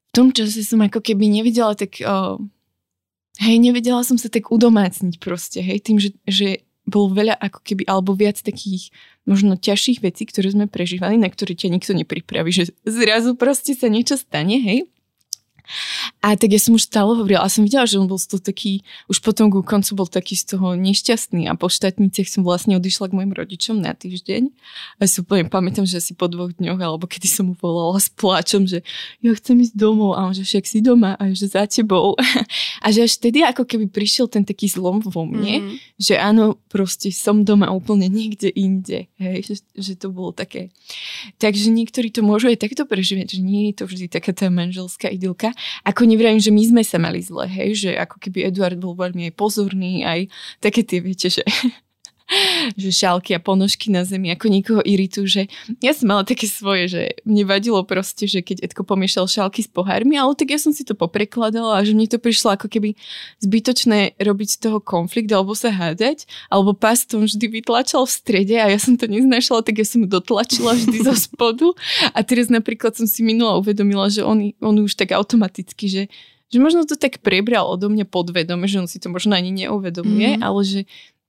v 0.09 0.11
tom 0.13 0.29
čase 0.29 0.61
som 0.61 0.77
ako 0.85 1.01
keby 1.01 1.25
nevidela 1.25 1.73
tak, 1.73 1.97
oh, 2.05 2.37
hej, 3.41 3.57
nevedela 3.57 4.05
som 4.05 4.21
sa 4.21 4.29
tak 4.29 4.53
udomácniť 4.53 5.17
proste, 5.17 5.65
hej, 5.65 5.81
tým, 5.81 5.97
že, 5.97 6.13
že 6.29 6.64
bolo 6.85 7.13
veľa 7.13 7.35
ako 7.41 7.59
keby, 7.65 7.83
alebo 7.89 8.13
viac 8.13 8.39
takých 8.39 8.93
možno 9.25 9.57
ťažších 9.57 10.05
vecí, 10.05 10.29
ktoré 10.29 10.53
sme 10.53 10.69
prežívali, 10.69 11.17
na 11.17 11.27
ktoré 11.27 11.57
ťa 11.57 11.73
nikto 11.73 11.91
nepripraví, 11.97 12.53
že 12.53 12.71
zrazu 12.85 13.33
proste 13.33 13.73
sa 13.73 13.89
niečo 13.89 14.15
stane, 14.15 14.61
hej. 14.61 14.85
A 16.21 16.33
tak 16.37 16.53
ja 16.53 16.59
som 16.61 16.73
už 16.77 16.89
stále 16.89 17.11
hovorila 17.13 17.45
a 17.45 17.51
som 17.51 17.65
videla, 17.65 17.85
že 17.85 17.97
on 17.97 18.09
bol 18.09 18.17
z 18.17 18.31
toho 18.31 18.41
taký, 18.41 18.81
už 19.09 19.21
potom 19.21 19.49
ku 19.53 19.61
koncu 19.61 19.91
bol 19.97 20.07
taký 20.09 20.37
z 20.37 20.55
toho 20.55 20.73
nešťastný 20.77 21.49
a 21.49 21.57
po 21.57 21.69
štátniciach 21.69 22.29
som 22.29 22.41
vlastne 22.45 22.77
odišla 22.77 23.09
k 23.09 23.17
mojim 23.17 23.33
rodičom 23.33 23.77
na 23.81 23.93
týždeň 23.93 24.49
a 24.99 25.01
si 25.05 25.21
úplne 25.21 25.49
pamätám, 25.49 25.87
že 25.87 26.01
asi 26.01 26.13
po 26.13 26.29
dvoch 26.29 26.53
dňoch 26.57 26.79
alebo 26.81 27.09
kedy 27.09 27.27
som 27.29 27.49
mu 27.49 27.55
volala 27.57 27.97
s 27.97 28.09
pláčom, 28.11 28.69
že 28.69 28.85
ja 29.23 29.31
chcem 29.33 29.57
ísť 29.61 29.73
domov 29.77 30.17
a 30.17 30.29
on, 30.29 30.33
že 30.33 30.45
však 30.45 30.65
si 30.67 30.79
doma 30.83 31.17
a 31.17 31.31
že 31.31 31.49
za 31.49 31.65
tebou. 31.65 32.13
a 32.85 32.87
že 32.93 33.07
až 33.07 33.17
vtedy 33.17 33.41
ako 33.41 33.65
keby 33.65 33.89
prišiel 33.89 34.29
ten 34.29 34.45
taký 34.45 34.69
zlom 34.69 35.01
vo 35.01 35.25
mne, 35.25 35.63
mm. 35.63 35.75
že 35.97 36.19
áno, 36.19 36.59
proste 36.69 37.09
som 37.09 37.47
doma 37.47 37.71
úplne 37.71 38.11
niekde 38.11 38.51
inde. 38.51 39.07
Hej, 39.17 39.47
že, 39.47 39.55
že 39.73 39.93
to 39.95 40.11
bolo 40.11 40.35
také. 40.35 40.69
Takže 41.39 41.71
niektorí 41.71 42.11
to 42.11 42.21
môžu 42.21 42.51
aj 42.51 42.61
takto 42.61 42.83
prežívať, 42.83 43.39
že 43.39 43.41
nie 43.41 43.71
je 43.71 43.81
to 43.81 43.83
vždy 43.87 44.05
taká 44.11 44.35
tá 44.35 44.51
manželská 44.51 45.07
idylka. 45.09 45.54
Ako 45.87 46.05
nevravím, 46.05 46.41
že 46.41 46.51
my 46.51 46.63
sme 46.63 46.83
sa 46.83 46.97
mali 47.01 47.23
zle, 47.23 47.47
hej, 47.47 47.87
že 47.87 47.91
ako 47.95 48.19
keby 48.19 48.49
Eduard 48.49 48.77
bol 48.79 48.95
veľmi 48.95 49.31
aj 49.31 49.33
pozorný, 49.33 50.03
aj 50.03 50.27
také 50.59 50.83
tie, 50.83 50.99
viete, 50.99 51.31
že 51.31 51.41
že 52.81 52.89
šálky 52.89 53.37
a 53.37 53.39
ponožky 53.39 53.93
na 53.93 54.01
zemi 54.01 54.33
ako 54.33 54.49
niekoho 54.49 54.81
iritujú, 54.81 55.25
že 55.29 55.41
ja 55.81 55.93
som 55.93 56.09
mala 56.09 56.25
také 56.25 56.49
svoje, 56.49 56.89
že 56.89 57.01
mne 57.21 57.45
vadilo 57.45 57.81
proste, 57.85 58.25
že 58.25 58.41
keď 58.41 58.65
Edko 58.65 58.81
pomiešal 58.81 59.29
šálky 59.29 59.61
s 59.61 59.69
pohármi, 59.69 60.17
ale 60.17 60.33
tak 60.33 60.49
ja 60.49 60.59
som 60.59 60.73
si 60.73 60.81
to 60.81 60.97
poprekladala 60.97 61.77
a 61.77 61.85
že 61.85 61.93
mne 61.93 62.09
to 62.09 62.17
prišlo 62.17 62.57
ako 62.57 62.67
keby 62.67 62.97
zbytočné 63.45 64.17
robiť 64.17 64.49
z 64.49 64.57
toho 64.57 64.81
konflikt 64.81 65.29
alebo 65.29 65.53
sa 65.53 65.69
hádať, 65.69 66.25
alebo 66.49 66.73
pás 66.73 67.05
tom 67.05 67.29
vždy 67.29 67.61
vytlačal 67.61 68.09
v 68.09 68.15
strede 68.17 68.55
a 68.57 68.73
ja 68.73 68.79
som 68.81 68.97
to 68.97 69.05
neznašala, 69.05 69.61
tak 69.61 69.77
ja 69.77 69.85
som 69.85 70.01
ju 70.01 70.09
dotlačila 70.09 70.73
vždy 70.73 71.05
zo 71.05 71.13
spodu 71.13 71.77
a 72.09 72.19
teraz 72.25 72.49
napríklad 72.49 72.97
som 72.97 73.05
si 73.05 73.21
minula 73.21 73.61
uvedomila, 73.61 74.09
že 74.09 74.25
on, 74.25 74.49
on 74.61 74.75
už 74.81 74.97
tak 74.97 75.13
automaticky, 75.13 75.85
že 75.87 76.03
že 76.45 76.61
možno 76.61 76.85
to 76.85 76.93
tak 76.95 77.25
prebral 77.25 77.65
odo 77.65 77.89
mňa 77.89 78.05
podvedome, 78.05 78.69
že 78.69 78.79
on 78.79 78.87
si 78.87 79.01
to 79.01 79.09
možno 79.09 79.33
ani 79.33 79.49
neuvedomuje, 79.65 80.37
mm-hmm. 80.37 80.45
ale 80.45 80.61
že 80.61 80.81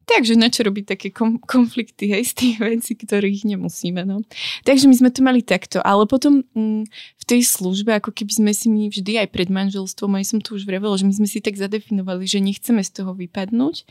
Takže 0.06 0.38
na 0.38 0.46
čo 0.46 0.62
robiť 0.62 0.84
také 0.86 1.08
kom- 1.10 1.42
konflikty 1.42 2.06
hej, 2.06 2.30
z 2.30 2.32
tých 2.38 2.56
vecí, 2.62 2.94
ktorých 2.94 3.42
nemusíme. 3.42 4.06
No. 4.06 4.22
Takže 4.62 4.86
my 4.86 4.94
sme 4.94 5.10
to 5.10 5.20
mali 5.26 5.42
takto. 5.42 5.82
Ale 5.82 6.06
potom 6.06 6.46
mm, 6.54 6.86
v 7.18 7.25
tej 7.26 7.42
službe, 7.42 7.90
ako 7.98 8.14
keby 8.14 8.32
sme 8.38 8.52
si 8.54 8.70
my 8.70 8.86
vždy 8.86 9.26
aj 9.26 9.28
pred 9.34 9.50
manželstvom, 9.50 10.14
aj 10.14 10.25
som 10.30 10.38
tu 10.38 10.54
už 10.54 10.62
vravela, 10.62 10.94
že 10.94 11.10
my 11.10 11.14
sme 11.18 11.26
si 11.26 11.42
tak 11.42 11.58
zadefinovali, 11.58 12.22
že 12.22 12.38
nechceme 12.38 12.86
z 12.86 13.02
toho 13.02 13.18
vypadnúť. 13.18 13.82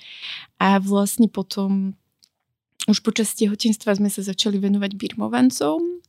A 0.55 0.79
vlastne 0.79 1.27
potom 1.27 1.99
už 2.87 3.03
počas 3.03 3.35
tehotenstva 3.35 3.99
sme 3.99 4.07
sa 4.07 4.23
začali 4.23 4.55
venovať 4.55 4.95
birmovancom. 4.95 5.99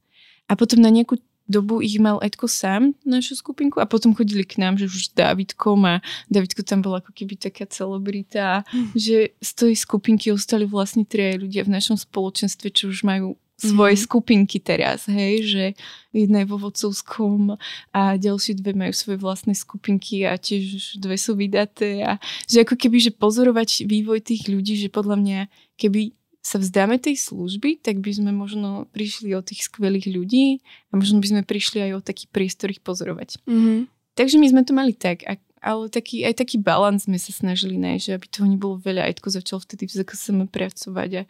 A 0.47 0.55
potom 0.55 0.79
na 0.79 0.95
nejakú 0.95 1.19
dobu 1.49 1.83
ich 1.83 1.99
mal 1.99 2.19
Edko 2.23 2.51
sám, 2.51 2.95
našu 3.07 3.39
skupinku, 3.39 3.79
a 3.79 3.87
potom 3.87 4.15
chodili 4.15 4.43
k 4.43 4.59
nám, 4.59 4.79
že 4.79 4.91
už 4.91 5.11
s 5.11 5.13
Davidkom 5.15 5.83
a 5.87 5.95
Davidko 6.27 6.67
tam 6.67 6.83
bola 6.83 6.99
ako 6.99 7.15
keby 7.15 7.39
taká 7.39 7.65
celebrita, 7.67 8.67
mm. 8.71 8.95
že 8.99 9.35
z 9.39 9.51
tej 9.55 9.75
skupinky 9.79 10.35
ostali 10.35 10.67
vlastne 10.67 11.07
tri 11.07 11.39
ľudia 11.39 11.63
v 11.63 11.75
našom 11.75 11.97
spoločenstve, 11.97 12.71
čo 12.75 12.91
už 12.91 13.07
majú 13.07 13.39
svoje 13.57 13.97
mm. 13.97 14.03
skupinky 14.05 14.61
teraz, 14.61 15.09
hej, 15.09 15.35
že 15.49 15.65
jedna 16.13 16.45
je 16.45 16.51
vo 16.53 16.61
vodcovskom 16.61 17.57
a 17.93 18.21
ďalšie 18.21 18.61
dve 18.61 18.77
majú 18.77 18.93
svoje 18.93 19.17
vlastné 19.17 19.57
skupinky 19.57 20.29
a 20.29 20.37
tiež 20.37 21.01
dve 21.01 21.17
sú 21.17 21.41
vydaté 21.41 22.05
a 22.05 22.21
že 22.45 22.69
ako 22.69 22.77
keby, 22.77 23.01
že 23.01 23.17
pozorovať 23.17 23.89
vývoj 23.89 24.21
tých 24.21 24.53
ľudí, 24.53 24.77
že 24.77 24.93
podľa 24.93 25.17
mňa, 25.17 25.39
keby 25.81 26.16
sa 26.47 26.63
vzdáme 26.63 27.03
tej 27.03 27.19
služby, 27.19 27.83
tak 27.83 27.99
by 27.99 28.15
sme 28.15 28.31
možno 28.31 28.87
prišli 28.95 29.35
o 29.35 29.43
tých 29.43 29.67
skvelých 29.67 30.07
ľudí 30.07 30.63
a 30.95 31.03
možno 31.03 31.19
by 31.19 31.27
sme 31.35 31.43
prišli 31.43 31.91
aj 31.91 31.93
o 31.99 32.05
taký 32.07 32.31
priestor 32.31 32.71
ich 32.71 32.79
pozorovať. 32.79 33.43
Mm-hmm. 33.51 33.91
Takže 34.15 34.37
my 34.39 34.47
sme 34.55 34.63
to 34.63 34.71
mali 34.71 34.95
tak, 34.95 35.27
ale 35.59 35.91
taký, 35.91 36.23
aj 36.23 36.39
taký 36.39 36.63
balans 36.63 37.11
sme 37.11 37.19
sa 37.19 37.35
snažili 37.35 37.75
nájsť, 37.83 38.05
že 38.07 38.15
aby 38.15 38.27
toho 38.31 38.47
nebolo 38.47 38.79
veľa. 38.79 39.11
Ajdko 39.11 39.35
začal 39.35 39.59
vtedy 39.59 39.91
v 39.91 39.99
ZKSM 39.99 40.47
pracovať 40.47 41.11
a 41.19 41.23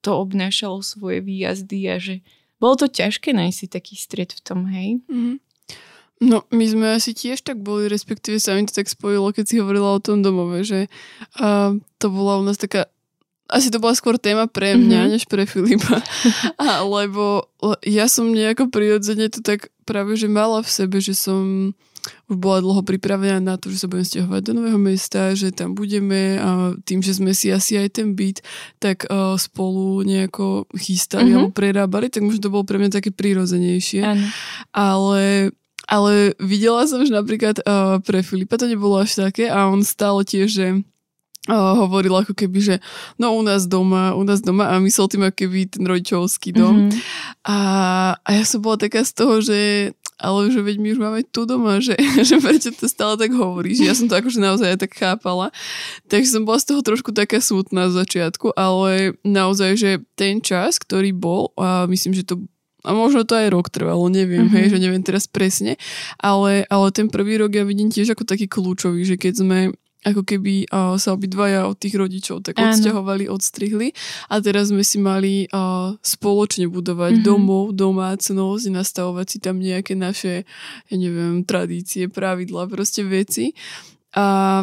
to 0.00 0.16
obnášalo 0.16 0.80
svoje 0.80 1.20
výjazdy 1.20 1.78
a 1.92 2.00
že 2.00 2.24
bolo 2.56 2.80
to 2.80 2.88
ťažké 2.88 3.36
nájsť 3.36 3.56
si 3.60 3.66
taký 3.68 3.94
stred 4.00 4.32
v 4.32 4.40
tom, 4.40 4.64
hej? 4.72 5.04
Mm-hmm. 5.04 5.36
No, 6.24 6.48
my 6.48 6.64
sme 6.64 6.86
asi 6.96 7.12
tiež 7.12 7.44
tak 7.44 7.60
boli, 7.60 7.90
respektíve 7.90 8.40
sa 8.40 8.56
mi 8.56 8.64
to 8.64 8.72
tak 8.72 8.88
spojilo, 8.88 9.34
keď 9.34 9.44
si 9.44 9.60
hovorila 9.60 9.92
o 9.92 10.00
tom 10.00 10.24
domove, 10.24 10.64
že 10.64 10.88
uh, 11.36 11.76
to 12.00 12.06
bola 12.08 12.40
u 12.40 12.46
nás 12.46 12.56
taká 12.56 12.88
asi 13.48 13.68
to 13.68 13.76
bola 13.76 13.92
skôr 13.92 14.16
téma 14.16 14.48
pre 14.48 14.72
mňa, 14.72 15.00
mm-hmm. 15.04 15.12
než 15.12 15.24
pre 15.28 15.44
Filipa. 15.44 16.00
A, 16.56 16.80
lebo 16.96 17.48
ja 17.84 18.08
som 18.08 18.32
nejako 18.32 18.72
prirodzene 18.72 19.28
to 19.28 19.44
tak 19.44 19.68
práve, 19.84 20.16
že 20.16 20.32
mala 20.32 20.64
v 20.64 20.70
sebe, 20.70 20.96
že 21.00 21.12
som 21.12 21.72
už 22.28 22.36
bola 22.36 22.60
dlho 22.60 22.84
pripravená 22.84 23.40
na 23.40 23.56
to, 23.56 23.72
že 23.72 23.84
sa 23.84 23.88
budem 23.88 24.04
stiahovať 24.04 24.40
do 24.44 24.52
nového 24.60 24.76
mesta, 24.76 25.32
že 25.32 25.52
tam 25.56 25.72
budeme 25.72 26.36
a 26.36 26.76
tým, 26.84 27.00
že 27.00 27.16
sme 27.16 27.32
si 27.32 27.48
asi 27.48 27.80
aj 27.80 27.96
ten 27.96 28.12
byt 28.12 28.44
tak 28.76 29.08
uh, 29.08 29.40
spolu 29.40 30.04
nejako 30.04 30.68
chystali 30.76 31.32
mm-hmm. 31.32 31.36
alebo 31.40 31.56
prerábali, 31.56 32.12
tak 32.12 32.24
možno 32.24 32.44
to 32.44 32.52
bolo 32.52 32.64
pre 32.64 32.76
mňa 32.76 33.00
také 33.00 33.08
prirodzenejšie. 33.08 34.04
Ano. 34.04 34.26
Ale 34.72 35.52
ale 35.84 36.32
videla 36.40 36.88
som, 36.88 37.04
že 37.04 37.12
napríklad 37.12 37.60
uh, 37.60 38.00
pre 38.00 38.24
Filipa 38.24 38.56
to 38.56 38.64
nebolo 38.64 39.04
až 39.04 39.20
také 39.20 39.52
a 39.52 39.68
on 39.68 39.84
stále 39.84 40.24
tiež, 40.24 40.48
že 40.48 40.66
hovoril 41.52 42.16
ako 42.16 42.32
keby, 42.32 42.58
že 42.60 42.76
no 43.20 43.36
u 43.36 43.44
nás 43.44 43.68
doma, 43.68 44.16
u 44.16 44.24
nás 44.24 44.40
doma 44.40 44.72
a 44.72 44.80
myslel 44.80 45.12
tým 45.12 45.28
ako 45.28 45.36
keby 45.44 45.58
ten 45.68 45.84
rodičovský 45.84 46.56
dom. 46.56 46.88
Mm-hmm. 46.88 47.00
A, 47.44 47.58
a 48.16 48.28
ja 48.32 48.44
som 48.48 48.64
bola 48.64 48.80
taká 48.80 49.04
z 49.04 49.12
toho, 49.12 49.44
že 49.44 49.92
ale 50.14 50.48
že 50.48 50.62
veď 50.62 50.76
my 50.78 50.88
už 50.94 51.00
máme 51.02 51.20
tu 51.26 51.44
doma, 51.44 51.82
že, 51.84 51.98
že 52.28 52.40
prečo 52.40 52.72
to 52.72 52.88
stále 52.88 53.18
tak 53.20 53.34
hovoríš. 53.34 53.84
Ja 53.84 53.92
som 53.92 54.08
to 54.08 54.16
akože 54.16 54.40
naozaj 54.40 54.72
aj 54.72 54.78
tak 54.88 54.92
chápala. 54.96 55.52
Takže 56.08 56.38
som 56.38 56.48
bola 56.48 56.56
z 56.56 56.72
toho 56.72 56.80
trošku 56.80 57.12
taká 57.12 57.42
smutná 57.44 57.92
z 57.92 58.00
začiatku, 58.00 58.56
ale 58.56 59.18
naozaj, 59.26 59.70
že 59.76 59.90
ten 60.16 60.40
čas, 60.40 60.80
ktorý 60.80 61.12
bol, 61.12 61.52
a 61.60 61.84
myslím, 61.90 62.16
že 62.16 62.24
to 62.24 62.40
a 62.84 62.92
možno 62.92 63.24
to 63.24 63.32
aj 63.32 63.48
rok 63.48 63.72
trvalo, 63.72 64.12
neviem, 64.12 64.44
mm-hmm. 64.44 64.60
hej, 64.60 64.76
že 64.76 64.76
neviem 64.76 65.00
teraz 65.00 65.24
presne, 65.24 65.80
ale, 66.20 66.68
ale 66.68 66.92
ten 66.92 67.08
prvý 67.08 67.40
rok 67.40 67.56
ja 67.56 67.64
vidím 67.64 67.88
tiež 67.88 68.12
ako 68.12 68.28
taký 68.28 68.44
kľúčový, 68.44 69.08
že 69.08 69.16
keď 69.16 69.40
sme 69.40 69.58
ako 70.04 70.22
keby 70.22 70.68
uh, 70.68 71.00
sa 71.00 71.16
obidvaja 71.16 71.64
od 71.64 71.80
tých 71.80 71.96
rodičov 71.96 72.44
tak 72.44 72.60
Áno. 72.60 72.70
odsťahovali, 72.70 73.24
odstrihli 73.26 73.96
a 74.28 74.38
teraz 74.44 74.68
sme 74.68 74.84
si 74.84 75.00
mali 75.00 75.48
uh, 75.48 75.96
spoločne 76.04 76.68
budovať 76.68 77.18
mm-hmm. 77.18 77.26
domov, 77.26 77.72
domácnosť, 77.72 78.64
nastavovať 78.68 79.26
si 79.26 79.38
tam 79.40 79.58
nejaké 79.58 79.96
naše, 79.96 80.44
ja 80.92 80.96
neviem, 80.96 81.42
tradície, 81.42 82.12
pravidla, 82.12 82.68
proste 82.68 83.00
veci. 83.02 83.56
A 84.14 84.62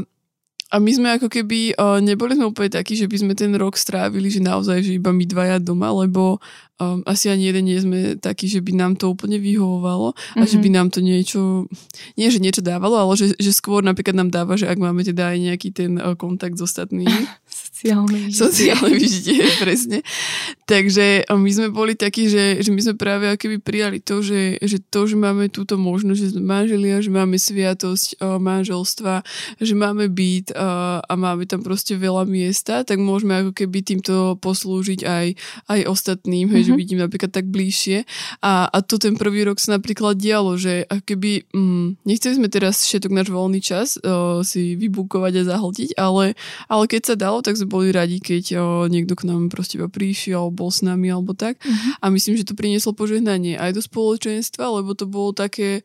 a 0.72 0.80
my 0.80 0.92
sme 0.96 1.20
ako 1.20 1.28
keby, 1.28 1.76
uh, 1.76 2.00
neboli 2.00 2.32
sme 2.32 2.48
úplne 2.48 2.72
takí, 2.72 2.96
že 2.96 3.04
by 3.04 3.20
sme 3.20 3.34
ten 3.36 3.52
rok 3.60 3.76
strávili, 3.76 4.32
že 4.32 4.40
naozaj, 4.40 4.88
že 4.88 4.96
iba 4.96 5.12
my 5.12 5.28
dvaja 5.28 5.60
doma, 5.60 5.92
lebo 5.92 6.40
um, 6.82 7.06
asi 7.06 7.30
ani 7.30 7.54
jeden 7.54 7.70
nie 7.70 7.78
sme 7.78 8.00
takí, 8.18 8.50
že 8.50 8.66
by 8.66 8.74
nám 8.74 8.98
to 8.98 9.14
úplne 9.14 9.38
vyhovovalo 9.38 10.18
mm-hmm. 10.18 10.42
a 10.42 10.44
že 10.50 10.58
by 10.58 10.70
mhm. 10.74 10.76
nám 10.76 10.88
to 10.90 11.00
niečo, 11.06 11.70
nie 12.18 12.28
že 12.34 12.42
niečo 12.42 12.66
dávalo, 12.66 12.98
ale 12.98 13.14
že, 13.14 13.38
že 13.38 13.54
skôr 13.54 13.86
napríklad 13.86 14.18
nám 14.18 14.34
dáva, 14.34 14.58
že 14.58 14.66
ak 14.66 14.82
máme 14.82 15.06
teda 15.06 15.30
aj 15.30 15.38
nejaký 15.38 15.70
ten 15.70 16.02
uh, 16.02 16.18
kontakt 16.18 16.58
s 16.58 16.66
ostatnými. 16.66 17.30
Sociálne 17.82 18.18
vyžitie. 18.30 18.38
Sociálne 18.38 18.94
vyžitie, 18.94 19.42
presne. 19.66 19.98
Takže 20.70 21.26
uh, 21.26 21.34
my 21.34 21.50
sme 21.50 21.68
boli 21.74 21.98
takí, 21.98 22.30
že, 22.30 22.62
že 22.62 22.70
my 22.70 22.78
sme 22.78 22.96
práve 22.96 23.26
akoby 23.26 23.58
prijali 23.58 23.98
to, 23.98 24.22
že, 24.22 24.62
že 24.62 24.78
to, 24.94 25.10
že 25.10 25.18
máme 25.18 25.50
túto 25.50 25.82
možnosť, 25.82 26.20
že 26.22 26.32
sme 26.38 26.44
manželia, 26.46 27.02
že 27.02 27.10
máme 27.10 27.42
sviatosť 27.42 28.22
uh, 28.22 28.38
manželstva, 28.38 29.26
že 29.58 29.74
máme 29.74 30.14
byt 30.14 30.54
uh, 30.54 31.02
a 31.02 31.14
máme 31.18 31.50
tam 31.50 31.66
proste 31.66 31.98
veľa 31.98 32.30
miesta, 32.30 32.86
tak 32.86 33.02
môžeme 33.02 33.42
ako 33.42 33.52
keby 33.58 33.82
týmto 33.82 34.38
poslúžiť 34.38 35.02
aj, 35.02 35.28
aj 35.74 35.80
ostatným, 35.90 36.54
mm-hmm. 36.54 36.62
hej, 36.62 36.71
mhm. 36.76 36.80
vidím 36.80 37.00
napríklad 37.00 37.32
tak 37.32 37.48
bližšie. 37.48 38.04
A, 38.42 38.68
a 38.68 38.78
to 38.84 38.98
ten 38.98 39.16
prvý 39.20 39.44
rok 39.46 39.60
sa 39.60 39.78
napríklad 39.78 40.18
dialo, 40.18 40.56
že 40.56 40.88
keby, 40.88 41.52
mm, 41.52 42.04
nechceli 42.08 42.38
sme 42.38 42.48
teraz 42.48 42.84
všetok 42.88 43.12
náš 43.12 43.30
voľný 43.30 43.62
čas 43.62 44.00
uh, 44.02 44.42
si 44.42 44.76
vybukovať 44.80 45.44
a 45.44 45.48
zahltiť, 45.56 45.90
ale, 46.00 46.34
ale 46.72 46.84
keď 46.88 47.02
sa 47.14 47.16
dalo, 47.20 47.44
tak 47.44 47.58
sme 47.60 47.70
boli 47.70 47.90
radi, 47.92 48.24
keď 48.24 48.44
uh, 48.56 48.62
niekto 48.88 49.16
k 49.18 49.28
nám 49.28 49.52
proste 49.52 49.78
iba 49.78 49.92
prišiel, 49.92 50.50
bol 50.52 50.72
s 50.72 50.82
nami 50.82 51.12
alebo 51.12 51.36
tak. 51.36 51.60
Mm-hmm. 51.62 52.02
A 52.02 52.06
myslím, 52.14 52.36
že 52.40 52.48
to 52.48 52.58
prinieslo 52.58 52.96
požehnanie 52.96 53.60
aj 53.60 53.76
do 53.76 53.82
spoločenstva, 53.84 54.82
lebo 54.82 54.96
to 54.96 55.06
bolo 55.10 55.36
také, 55.36 55.84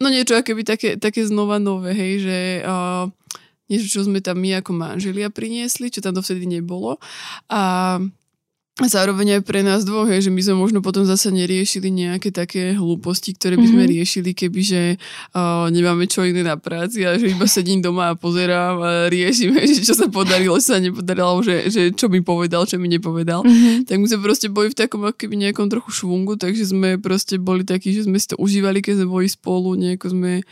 no 0.00 0.08
niečo 0.08 0.36
akéby 0.36 0.62
také, 0.64 0.96
také 0.96 1.24
znova 1.24 1.60
nové, 1.60 1.92
hej, 1.92 2.12
že 2.24 2.38
uh, 2.64 3.06
niečo, 3.66 3.98
čo 3.98 4.00
sme 4.06 4.22
tam 4.22 4.38
my 4.38 4.62
ako 4.62 4.70
manželia 4.74 5.28
priniesli, 5.30 5.90
čo 5.90 6.02
tam 6.02 6.14
dovtedy 6.14 6.46
nebolo. 6.46 6.98
A 7.50 7.98
a 8.76 8.92
zároveň 8.92 9.40
aj 9.40 9.42
pre 9.48 9.64
nás 9.64 9.88
dvoch, 9.88 10.04
je, 10.04 10.28
že 10.28 10.30
my 10.32 10.36
sme 10.44 10.60
možno 10.60 10.84
potom 10.84 11.08
zase 11.08 11.32
neriešili 11.32 11.88
nejaké 11.88 12.28
také 12.28 12.76
hlúposti, 12.76 13.32
ktoré 13.32 13.56
by 13.56 13.64
sme 13.64 13.88
mm-hmm. 13.88 13.94
riešili, 13.96 14.30
kebyže 14.36 15.00
uh, 15.32 15.72
nemáme 15.72 16.04
čo 16.04 16.28
iné 16.28 16.44
na 16.44 16.60
práci 16.60 17.00
a 17.08 17.16
že 17.16 17.32
iba 17.32 17.48
sedím 17.48 17.80
doma 17.80 18.12
a 18.12 18.18
pozerám 18.20 18.76
a 18.84 18.90
riešime, 19.08 19.64
že 19.72 19.80
čo 19.80 19.96
sa 19.96 20.12
podarilo, 20.12 20.60
čo 20.60 20.76
sa 20.76 20.78
nepodarilo, 20.78 21.40
že, 21.40 21.72
že 21.72 21.82
čo 21.96 22.12
mi 22.12 22.20
povedal, 22.20 22.68
čo 22.68 22.76
mi 22.76 22.92
nepovedal. 22.92 23.48
Mm-hmm. 23.48 23.88
Tak 23.88 23.96
my 23.96 24.06
sme 24.12 24.20
proste 24.20 24.52
boli 24.52 24.68
v 24.68 24.76
takom 24.76 25.08
keby 25.08 25.48
nejakom 25.48 25.72
trochu 25.72 26.04
švungu, 26.04 26.36
takže 26.36 26.68
sme 26.68 27.00
proste 27.00 27.40
boli 27.40 27.64
takí, 27.64 27.96
že 27.96 28.04
sme 28.04 28.20
si 28.20 28.28
to 28.28 28.36
užívali, 28.36 28.84
keď 28.84 29.00
sme 29.00 29.08
boli 29.08 29.28
spolu, 29.32 29.72
nejako 29.72 30.12
sme 30.12 30.44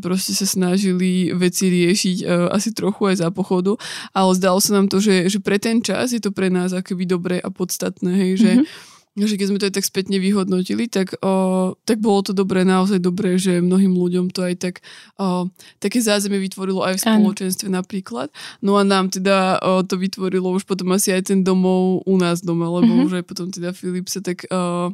proste 0.00 0.32
sa 0.32 0.48
snažili 0.48 1.36
veci 1.36 1.68
riešiť 1.68 2.16
uh, 2.24 2.48
asi 2.48 2.72
trochu 2.72 3.12
aj 3.12 3.16
za 3.20 3.28
pochodu, 3.28 3.76
ale 4.16 4.30
zdalo 4.32 4.56
sa 4.56 4.80
nám 4.80 4.88
to, 4.88 5.04
že, 5.04 5.28
že 5.28 5.38
pre 5.44 5.60
ten 5.60 5.84
čas 5.84 6.16
je 6.16 6.22
to 6.22 6.32
pre 6.32 6.48
nás 6.48 6.72
akoby 6.72 7.04
dobré 7.04 7.36
a 7.36 7.52
podstatné, 7.52 8.08
hej, 8.16 8.32
že, 8.40 8.52
mm-hmm. 8.56 9.28
že 9.28 9.36
keď 9.36 9.46
sme 9.52 9.60
to 9.60 9.68
aj 9.68 9.74
tak 9.76 9.84
spätne 9.84 10.16
vyhodnotili, 10.16 10.88
tak, 10.88 11.20
uh, 11.20 11.76
tak 11.84 12.00
bolo 12.00 12.24
to 12.24 12.32
dobré, 12.32 12.64
naozaj 12.64 13.04
dobré, 13.04 13.36
že 13.36 13.60
mnohým 13.60 13.92
ľuďom 13.92 14.32
to 14.32 14.40
aj 14.48 14.54
tak 14.64 14.74
uh, 15.20 15.44
také 15.76 16.00
zázemie 16.00 16.40
vytvorilo 16.40 16.80
aj 16.80 16.96
v 16.96 17.04
spoločenstve 17.04 17.68
ano. 17.68 17.84
napríklad. 17.84 18.28
No 18.64 18.80
a 18.80 18.88
nám 18.88 19.12
teda 19.12 19.60
uh, 19.60 19.84
to 19.84 20.00
vytvorilo 20.00 20.56
už 20.56 20.64
potom 20.64 20.96
asi 20.96 21.12
aj 21.12 21.28
ten 21.28 21.44
domov 21.44 22.00
u 22.08 22.16
nás 22.16 22.40
doma, 22.40 22.64
lebo 22.80 22.96
mm-hmm. 22.96 23.06
už 23.12 23.12
aj 23.20 23.24
potom 23.28 23.52
teda 23.52 23.76
Filip 23.76 24.08
sa 24.08 24.24
tak 24.24 24.48
uh, 24.48 24.88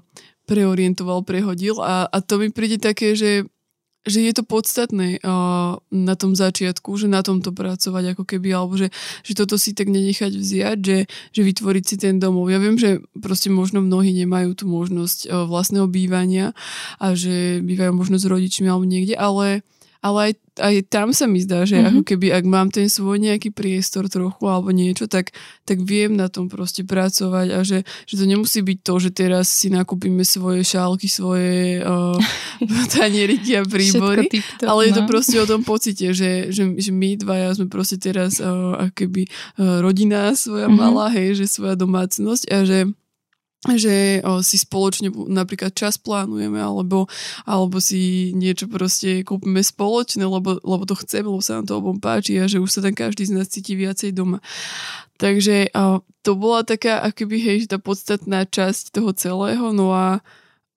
preorientoval, 0.50 1.22
prehodil 1.22 1.78
a, 1.78 2.10
a 2.10 2.18
to 2.18 2.42
mi 2.42 2.50
príde 2.50 2.82
také, 2.82 3.14
že 3.14 3.46
že 4.06 4.24
je 4.24 4.32
to 4.32 4.46
podstatné 4.46 5.20
uh, 5.20 5.80
na 5.90 6.14
tom 6.14 6.32
začiatku, 6.38 6.94
že 6.96 7.10
na 7.10 7.24
tomto 7.24 7.50
pracovať 7.50 8.14
ako 8.14 8.24
keby, 8.24 8.54
alebo 8.54 8.78
že, 8.78 8.94
že 9.26 9.32
toto 9.34 9.58
si 9.58 9.74
tak 9.74 9.90
nenechať 9.90 10.32
vziať, 10.32 10.78
že, 10.78 10.98
že 11.08 11.40
vytvoriť 11.42 11.84
si 11.84 11.96
ten 11.98 12.22
domov. 12.22 12.48
Ja 12.48 12.62
viem, 12.62 12.78
že 12.78 13.02
proste 13.18 13.50
možno 13.50 13.82
mnohí 13.82 14.14
nemajú 14.14 14.54
tú 14.54 14.64
možnosť 14.70 15.18
uh, 15.28 15.44
vlastného 15.44 15.90
bývania 15.90 16.54
a 17.02 17.12
že 17.18 17.60
bývajú 17.60 17.92
možno 17.96 18.16
s 18.16 18.24
rodičmi 18.28 18.70
alebo 18.70 18.86
niekde, 18.86 19.18
ale 19.18 19.66
ale 19.98 20.30
aj, 20.30 20.32
aj 20.62 20.74
tam 20.86 21.10
sa 21.10 21.26
mi 21.26 21.42
zdá, 21.42 21.66
že 21.66 21.74
mm-hmm. 21.74 21.90
ako 21.90 22.02
keby 22.06 22.26
ak 22.30 22.44
mám 22.46 22.70
ten 22.70 22.86
svoj 22.86 23.18
nejaký 23.18 23.50
priestor 23.50 24.06
trochu 24.06 24.46
alebo 24.46 24.70
niečo, 24.70 25.10
tak, 25.10 25.34
tak 25.66 25.82
viem 25.82 26.14
na 26.14 26.30
tom 26.30 26.46
proste 26.46 26.86
pracovať 26.86 27.46
a 27.50 27.58
že, 27.66 27.82
že 28.06 28.14
to 28.14 28.24
nemusí 28.24 28.62
byť 28.62 28.78
to, 28.86 28.94
že 29.02 29.10
teraz 29.10 29.50
si 29.50 29.74
nakúpime 29.74 30.22
svoje 30.22 30.62
šálky, 30.62 31.10
svoje 31.10 31.82
uh, 31.82 32.14
tanieriky 32.94 33.58
a 33.58 33.66
príbory, 33.66 34.30
ale 34.62 34.80
je 34.86 34.92
to 34.94 35.02
no. 35.02 35.08
proste 35.10 35.36
o 35.42 35.50
tom 35.50 35.66
pocite, 35.66 36.14
že, 36.14 36.54
že, 36.54 36.78
že 36.78 36.90
my 36.94 37.18
dvaja 37.18 37.58
sme 37.58 37.66
proste 37.66 37.98
teraz 37.98 38.38
uh, 38.38 38.78
ako 38.78 38.94
keby 38.94 39.26
uh, 39.26 39.82
rodina 39.82 40.30
svoja 40.38 40.70
mm-hmm. 40.70 40.78
malá, 40.78 41.10
hej, 41.10 41.42
že 41.42 41.50
svoja 41.50 41.74
domácnosť 41.74 42.44
a 42.54 42.62
že 42.62 42.78
že 43.66 44.22
si 44.46 44.56
spoločne 44.56 45.10
napríklad 45.10 45.74
čas 45.74 45.98
plánujeme 45.98 46.62
alebo, 46.62 47.10
alebo 47.42 47.82
si 47.82 48.30
niečo 48.30 48.70
proste 48.70 49.26
kúpime 49.26 49.66
spoločne, 49.66 50.22
lebo, 50.22 50.62
lebo 50.62 50.86
to 50.86 50.94
chceme, 50.94 51.26
lebo 51.26 51.42
sa 51.42 51.58
nám 51.58 51.66
to 51.66 51.74
obom 51.74 51.98
páči 51.98 52.38
a 52.38 52.46
že 52.46 52.62
už 52.62 52.70
sa 52.70 52.80
tam 52.86 52.94
každý 52.94 53.26
z 53.26 53.34
nás 53.34 53.50
cíti 53.50 53.74
viacej 53.74 54.14
doma. 54.14 54.38
Takže 55.18 55.74
to 56.22 56.38
bola 56.38 56.62
taká 56.62 57.02
akoby, 57.02 57.42
hej, 57.42 57.58
tá 57.66 57.82
podstatná 57.82 58.46
časť 58.46 58.94
toho 58.94 59.10
celého, 59.10 59.74
no 59.74 59.90
a 59.90 60.22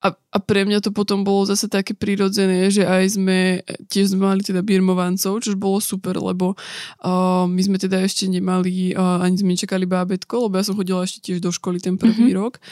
a 0.02 0.18
a 0.32 0.40
pre 0.40 0.64
mňa 0.64 0.80
to 0.80 0.90
potom 0.96 1.28
bolo 1.28 1.44
zase 1.44 1.68
také 1.68 1.92
prirodzené, 1.92 2.72
že 2.72 2.88
aj 2.88 3.20
sme, 3.20 3.60
tiež 3.92 4.16
sme 4.16 4.32
mali 4.32 4.40
teda 4.40 4.64
birmovancov, 4.64 5.44
čo 5.44 5.52
bolo 5.60 5.76
super, 5.76 6.16
lebo 6.16 6.56
uh, 7.04 7.44
my 7.44 7.60
sme 7.60 7.76
teda 7.76 8.00
ešte 8.00 8.24
nemali, 8.32 8.96
uh, 8.96 9.20
ani 9.20 9.36
sme 9.36 9.52
nečakali 9.52 9.84
bábetko, 9.84 10.48
lebo 10.48 10.56
ja 10.56 10.64
som 10.64 10.72
chodila 10.72 11.04
ešte 11.04 11.20
tiež 11.20 11.44
do 11.44 11.52
školy 11.52 11.84
ten 11.84 12.00
prvý 12.00 12.32
mm-hmm. 12.32 12.40
rok, 12.40 12.64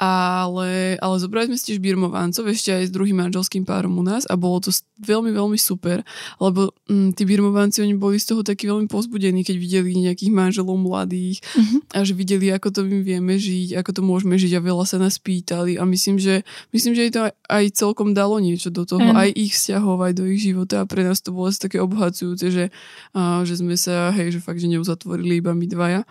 ale, 0.00 0.96
ale 0.96 1.16
zobrali 1.20 1.52
sme 1.52 1.60
si 1.60 1.76
tiež 1.76 1.84
birmovancov 1.84 2.48
ešte 2.48 2.72
aj 2.72 2.88
s 2.88 2.94
druhým 2.96 3.20
manželským 3.20 3.68
párom 3.68 4.00
u 4.00 4.02
nás 4.02 4.24
a 4.24 4.40
bolo 4.40 4.64
to 4.64 4.72
veľmi, 5.04 5.28
veľmi 5.28 5.60
super, 5.60 6.00
lebo 6.40 6.72
um, 6.88 7.12
tí 7.12 7.28
birmovanci, 7.28 7.84
oni 7.84 8.00
boli 8.00 8.16
z 8.16 8.32
toho 8.32 8.40
takí 8.40 8.64
veľmi 8.64 8.88
pozbudení, 8.88 9.44
keď 9.44 9.56
videli 9.60 9.92
nejakých 10.00 10.32
manželov 10.32 10.80
mladých 10.80 11.44
mm-hmm. 11.52 11.80
a 11.92 11.98
že 12.00 12.16
videli, 12.16 12.48
ako 12.48 12.72
to 12.72 12.80
my 12.80 13.04
vieme 13.04 13.36
žiť, 13.36 13.76
ako 13.76 13.90
to 13.92 14.00
môžeme 14.00 14.40
žiť 14.40 14.56
a 14.56 14.64
veľa 14.64 14.88
sa 14.88 14.96
nás 14.96 15.20
pýtali 15.20 15.76
a 15.76 15.84
myslím, 15.84 16.16
že 16.16 16.40
myslím, 16.72 16.93
že 16.94 17.12
to 17.12 17.28
aj 17.30 17.64
celkom 17.74 18.14
dalo 18.14 18.38
niečo 18.38 18.70
do 18.70 18.86
toho, 18.86 19.02
mm. 19.02 19.14
aj 19.18 19.28
ich 19.34 19.52
vzťahov, 19.52 19.98
aj 20.00 20.12
do 20.16 20.24
ich 20.30 20.40
života 20.40 20.82
a 20.82 20.88
pre 20.88 21.02
nás 21.02 21.20
to 21.20 21.34
bolo 21.34 21.50
asi 21.50 21.60
také 21.60 21.82
obhacujúce, 21.82 22.46
že, 22.48 22.64
a, 23.12 23.42
že 23.42 23.58
sme 23.58 23.74
sa, 23.74 24.14
hej, 24.14 24.34
že 24.34 24.40
fakt, 24.40 24.62
že 24.62 24.70
neuzatvorili 24.70 25.42
iba 25.42 25.52
my 25.52 25.66
dvaja. 25.66 26.02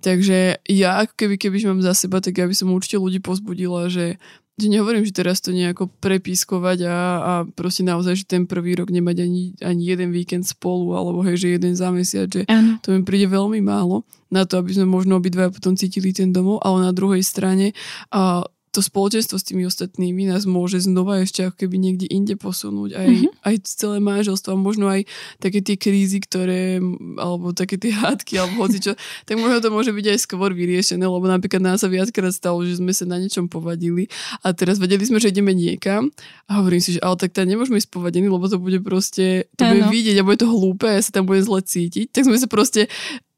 Takže 0.00 0.64
ja, 0.66 1.04
keby, 1.04 1.36
keby 1.36 1.56
mám 1.70 1.80
za 1.84 1.94
seba, 1.94 2.18
tak 2.24 2.40
ja 2.40 2.48
by 2.48 2.54
som 2.56 2.72
určite 2.72 2.98
ľudí 2.98 3.20
pozbudila, 3.20 3.92
že 3.92 4.18
že 4.54 4.70
nehovorím, 4.70 5.02
že 5.02 5.18
teraz 5.18 5.42
to 5.42 5.50
nejako 5.50 5.90
prepískovať 5.98 6.86
a, 6.86 6.98
a 7.18 7.32
proste 7.42 7.82
naozaj, 7.82 8.22
že 8.22 8.30
ten 8.30 8.46
prvý 8.46 8.78
rok 8.78 8.86
nemať 8.86 9.26
ani, 9.26 9.42
ani 9.58 9.82
jeden 9.82 10.14
víkend 10.14 10.46
spolu, 10.46 10.94
alebo 10.94 11.26
hej, 11.26 11.42
že 11.42 11.58
jeden 11.58 11.74
za 11.74 11.90
mesiac, 11.90 12.30
že 12.30 12.46
ano. 12.46 12.78
to 12.78 12.94
mi 12.94 13.02
príde 13.02 13.26
veľmi 13.26 13.58
málo 13.58 14.06
na 14.30 14.46
to, 14.46 14.62
aby 14.62 14.70
sme 14.70 14.86
možno 14.86 15.18
obidva 15.18 15.50
potom 15.50 15.74
cítili 15.74 16.14
ten 16.14 16.30
domov, 16.30 16.62
ale 16.62 16.86
na 16.86 16.92
druhej 16.94 17.26
strane 17.26 17.74
a 18.14 18.46
to 18.74 18.82
spoločenstvo 18.82 19.38
s 19.38 19.46
tými 19.46 19.62
ostatnými 19.70 20.26
nás 20.26 20.42
môže 20.50 20.82
znova 20.82 21.22
ešte 21.22 21.46
ako 21.46 21.62
keby 21.62 21.76
niekde 21.78 22.10
inde 22.10 22.34
posunúť. 22.34 22.98
Aj, 22.98 23.06
mm-hmm. 23.06 23.30
aj 23.46 23.54
celé 23.62 24.02
manželstvo 24.02 24.50
a 24.50 24.58
možno 24.58 24.90
aj 24.90 25.06
také 25.38 25.62
tie 25.62 25.78
krízy, 25.78 26.18
ktoré, 26.18 26.82
alebo 27.14 27.54
také 27.54 27.78
tie 27.78 27.94
hádky, 27.94 28.42
alebo 28.42 28.66
hoci 28.66 28.82
čo, 28.82 28.98
tak 29.28 29.38
možno 29.38 29.62
to 29.62 29.70
môže 29.70 29.94
byť 29.94 30.06
aj 30.10 30.18
skôr 30.18 30.50
vyriešené, 30.50 31.06
lebo 31.06 31.30
napríklad 31.30 31.62
nás 31.62 31.86
sa 31.86 31.88
viackrát 31.92 32.34
stalo, 32.34 32.66
že 32.66 32.82
sme 32.82 32.90
sa 32.90 33.06
na 33.06 33.22
niečom 33.22 33.46
povadili 33.46 34.10
a 34.42 34.50
teraz 34.50 34.82
vedeli 34.82 35.06
sme, 35.06 35.22
že 35.22 35.30
ideme 35.30 35.54
niekam 35.54 36.10
a 36.50 36.58
hovorím 36.58 36.82
si, 36.82 36.98
že 36.98 37.00
ale 37.04 37.14
tak 37.20 37.36
tam 37.36 37.46
nemôžeme 37.46 37.78
ísť 37.78 37.92
povadení, 37.92 38.26
lebo 38.26 38.48
to 38.50 38.56
bude 38.56 38.82
proste, 38.82 39.46
to 39.54 39.62
bude 39.62 39.86
vidieť 39.92 40.18
a 40.18 40.26
bude 40.26 40.40
to 40.40 40.48
hlúpe 40.48 40.94
ja 40.94 41.02
sa 41.02 41.10
tam 41.20 41.26
bude 41.26 41.42
zle 41.42 41.60
cítiť. 41.60 42.14
Tak 42.14 42.22
sme 42.30 42.38
sa 42.38 42.46
proste 42.46 42.86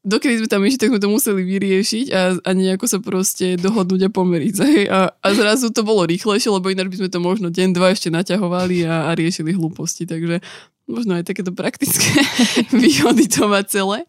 dokedy 0.07 0.39
sme 0.39 0.47
tam 0.47 0.63
išli, 0.63 0.79
tak 0.79 0.91
sme 0.95 1.03
to 1.03 1.11
museli 1.11 1.43
vyriešiť 1.43 2.05
a, 2.15 2.21
a 2.39 2.49
nejako 2.55 2.87
sa 2.87 2.97
proste 3.03 3.59
dohodnúť 3.59 4.07
a 4.07 4.09
pomeriť. 4.09 4.53
A, 4.87 5.11
a 5.11 5.27
zrazu 5.35 5.67
to 5.75 5.83
bolo 5.83 6.07
rýchlejšie, 6.07 6.47
lebo 6.47 6.71
ináč 6.71 6.87
by 6.87 6.97
sme 7.03 7.09
to 7.11 7.19
možno 7.19 7.47
deň, 7.51 7.75
dva 7.75 7.91
ešte 7.91 8.07
naťahovali 8.07 8.87
a, 8.87 9.11
a 9.11 9.19
riešili 9.19 9.51
hlúposti. 9.51 10.07
Takže 10.07 10.39
možno 10.87 11.19
aj 11.19 11.27
takéto 11.27 11.51
praktické 11.51 12.23
výhody 12.83 13.27
to 13.27 13.51
má 13.51 13.59
celé. 13.67 14.07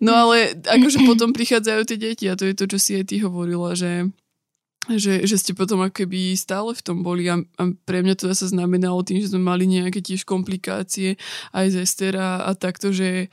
No 0.00 0.16
ale 0.16 0.56
akože 0.64 1.04
potom 1.08 1.36
prichádzajú 1.36 1.80
tie 1.84 1.98
deti 2.00 2.24
a 2.26 2.34
to 2.34 2.48
je 2.48 2.56
to, 2.56 2.64
čo 2.72 2.78
si 2.80 2.90
aj 2.96 3.12
ty 3.12 3.20
hovorila, 3.20 3.76
že 3.76 4.08
že, 4.86 5.26
že 5.26 5.34
ste 5.34 5.50
potom 5.50 5.82
akoby 5.82 6.38
stále 6.38 6.70
v 6.70 6.78
tom 6.78 7.02
boli 7.02 7.26
a, 7.26 7.42
a 7.58 7.62
pre 7.82 8.06
mňa 8.06 8.14
to 8.22 8.30
zase 8.30 8.54
znamenalo 8.54 9.02
tým, 9.02 9.18
že 9.18 9.34
sme 9.34 9.42
mali 9.42 9.66
nejaké 9.66 9.98
tiež 9.98 10.22
komplikácie 10.22 11.18
aj 11.50 11.74
z 11.74 11.76
Estera 11.82 12.46
a 12.46 12.54
takto, 12.54 12.94
že, 12.94 13.26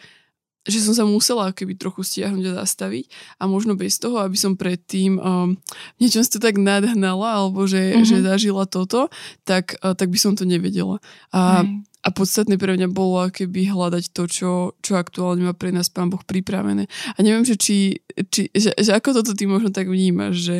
že 0.64 0.80
som 0.80 0.96
sa 0.96 1.04
musela 1.04 1.52
keby 1.52 1.76
trochu 1.76 2.08
stiahnuť 2.08 2.56
a 2.56 2.58
zastaviť 2.64 3.12
a 3.40 3.52
možno 3.52 3.76
bez 3.76 4.00
toho, 4.00 4.24
aby 4.24 4.40
som 4.40 4.56
predtým 4.56 5.20
um, 5.20 5.60
niečo 6.00 6.24
to 6.24 6.40
tak 6.40 6.56
nadhnala 6.56 7.44
alebo 7.44 7.68
že, 7.68 8.00
mm-hmm. 8.00 8.08
že 8.08 8.18
zažila 8.24 8.64
toto, 8.64 9.12
tak, 9.44 9.76
uh, 9.84 9.92
tak 9.92 10.08
by 10.08 10.20
som 10.20 10.40
to 10.40 10.48
nevedela. 10.48 11.04
A, 11.36 11.68
a 12.04 12.10
podstatné 12.12 12.60
pre 12.60 12.76
mňa 12.76 12.92
bolo 12.92 13.28
keby 13.32 13.72
hľadať 13.72 14.12
to, 14.12 14.24
čo, 14.28 14.52
čo 14.80 15.00
aktuálne 15.00 15.48
má 15.48 15.56
pre 15.56 15.72
nás 15.72 15.88
Pán 15.88 16.12
Boh 16.12 16.24
pripravené. 16.24 16.88
A 17.16 17.18
neviem, 17.24 17.48
že 17.48 17.56
či, 17.56 18.04
či 18.28 18.52
že, 18.52 18.76
že 18.76 18.92
ako 18.92 19.24
toto 19.24 19.32
ty 19.36 19.48
možno 19.48 19.72
tak 19.72 19.88
vnímaš, 19.88 20.36
že 20.44 20.58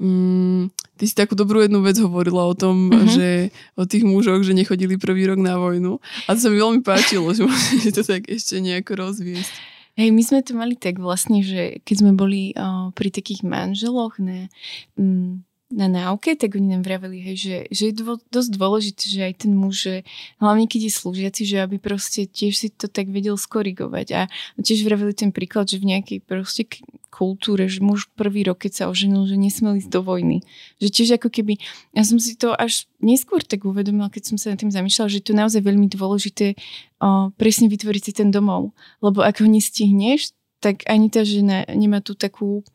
mm, 0.00 0.72
Ty 1.00 1.04
si 1.08 1.16
takú 1.16 1.32
dobrú 1.32 1.64
jednu 1.64 1.80
vec 1.80 1.96
hovorila 1.96 2.44
o 2.44 2.52
tom, 2.52 2.92
mm-hmm. 2.92 3.08
že 3.08 3.28
o 3.72 3.88
tých 3.88 4.04
mužoch, 4.04 4.44
že 4.44 4.52
nechodili 4.52 5.00
prvý 5.00 5.24
rok 5.24 5.40
na 5.40 5.56
vojnu. 5.56 5.96
A 6.28 6.36
to 6.36 6.44
sa 6.44 6.52
mi 6.52 6.60
veľmi 6.60 6.84
páčilo, 6.84 7.32
že 7.32 7.48
môžete 7.48 7.88
to 7.96 8.04
tak 8.04 8.28
ešte 8.28 8.60
nejako 8.60 9.08
rozviesť. 9.08 9.48
Hej, 9.96 10.12
my 10.12 10.22
sme 10.24 10.40
to 10.44 10.52
mali 10.52 10.76
tak 10.76 11.00
vlastne, 11.00 11.40
že 11.40 11.80
keď 11.88 11.96
sme 12.04 12.12
boli 12.12 12.52
o, 12.52 12.92
pri 12.92 13.08
takých 13.08 13.44
manželoch 13.44 14.20
na, 14.20 14.52
m, 15.00 15.40
na 15.70 15.86
náuke, 15.86 16.34
tak 16.34 16.58
oni 16.58 16.74
nám 16.74 16.82
vraveli, 16.82 17.22
hej, 17.22 17.36
že, 17.38 17.56
že 17.70 17.82
je 17.90 17.94
dvo, 17.94 18.18
dosť 18.34 18.50
dôležité, 18.58 19.04
že 19.06 19.20
aj 19.22 19.34
ten 19.46 19.54
muž, 19.54 19.86
že, 19.86 19.94
hlavne 20.42 20.66
keď 20.66 20.90
je 20.90 20.92
slúžiaci, 20.98 21.42
že 21.46 21.62
aby 21.62 21.78
proste 21.78 22.26
tiež 22.26 22.54
si 22.58 22.68
to 22.74 22.90
tak 22.90 23.06
vedel 23.06 23.38
skorigovať. 23.38 24.06
A 24.18 24.20
tiež 24.58 24.82
vraveli 24.82 25.14
ten 25.14 25.30
príklad, 25.30 25.70
že 25.70 25.78
v 25.78 25.94
nejakej 25.94 26.18
proste 26.26 26.66
kultúre, 27.14 27.70
že 27.70 27.78
muž 27.78 28.10
prvý 28.18 28.42
rok, 28.42 28.66
keď 28.66 28.72
sa 28.74 28.84
oženil, 28.90 29.30
že 29.30 29.38
nesmel 29.38 29.78
ísť 29.78 29.94
do 29.94 30.02
vojny. 30.02 30.42
Že 30.82 30.88
tiež 30.90 31.08
ako 31.22 31.30
keby, 31.30 31.62
ja 31.94 32.02
som 32.02 32.18
si 32.18 32.34
to 32.34 32.50
až 32.50 32.90
neskôr 32.98 33.38
tak 33.46 33.62
uvedomila, 33.62 34.10
keď 34.10 34.34
som 34.34 34.36
sa 34.42 34.50
nad 34.50 34.58
tým 34.58 34.74
zamýšľala, 34.74 35.06
že 35.06 35.22
to 35.22 35.30
je 35.30 35.38
naozaj 35.38 35.62
veľmi 35.62 35.86
dôležité 35.86 36.58
o, 36.98 37.30
presne 37.38 37.70
vytvoriť 37.70 38.02
si 38.10 38.12
ten 38.18 38.34
domov. 38.34 38.74
Lebo 38.98 39.22
ak 39.22 39.38
ho 39.38 39.46
nestihneš, 39.46 40.34
tak 40.58 40.82
ani 40.90 41.14
tá 41.14 41.22
žena 41.22 41.62
nemá 41.70 42.02
tu 42.02 42.18
takú, 42.18 42.66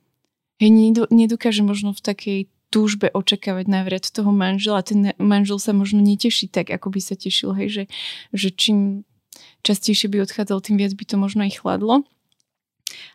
hej, 0.64 0.72
nedokáže 1.12 1.60
možno 1.60 1.92
v 1.92 2.02
takej 2.02 2.40
túžbe 2.76 3.08
očakávať 3.08 3.72
návrat 3.72 4.12
toho 4.12 4.36
manžela. 4.36 4.84
Ten 4.84 5.16
manžel 5.16 5.64
sa 5.64 5.72
možno 5.72 6.04
neteší 6.04 6.52
tak, 6.52 6.76
ako 6.76 6.92
by 6.92 7.00
sa 7.00 7.16
tešil, 7.16 7.56
hej, 7.56 7.68
že, 7.72 7.84
že 8.36 8.52
čím 8.52 9.08
častejšie 9.64 10.12
by 10.12 10.28
odchádzal, 10.28 10.60
tým 10.60 10.76
viac 10.76 10.92
by 10.92 11.08
to 11.08 11.16
možno 11.16 11.48
aj 11.48 11.64
chladlo. 11.64 12.04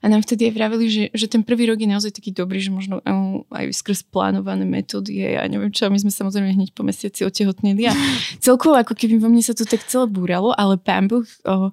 A 0.01 0.09
nám 0.09 0.25
vtedy 0.25 0.49
aj 0.49 0.57
vravili, 0.57 0.87
že, 0.88 1.05
že 1.12 1.29
ten 1.29 1.44
prvý 1.44 1.68
rok 1.68 1.77
je 1.77 1.88
naozaj 1.92 2.16
taký 2.16 2.33
dobrý, 2.33 2.59
že 2.59 2.73
možno 2.73 3.05
aj 3.53 3.70
skrz 3.70 4.09
plánované 4.09 4.64
metódy 4.64 5.20
a 5.23 5.40
ja 5.40 5.42
neviem 5.46 5.70
čo, 5.70 5.92
my 5.92 6.01
sme 6.01 6.11
samozrejme 6.11 6.57
hneď 6.57 6.73
po 6.73 6.83
mesiaci 6.83 7.29
otehotnili 7.29 7.85
a 7.85 7.92
celkovo 8.44 8.81
ako 8.81 8.96
keby 8.96 9.20
vo 9.20 9.29
mne 9.29 9.44
sa 9.44 9.53
to 9.53 9.68
tak 9.68 9.85
celé 9.85 10.09
búralo, 10.09 10.57
ale 10.57 10.81
pán 10.81 11.07
Boh 11.07 11.23
o, 11.44 11.70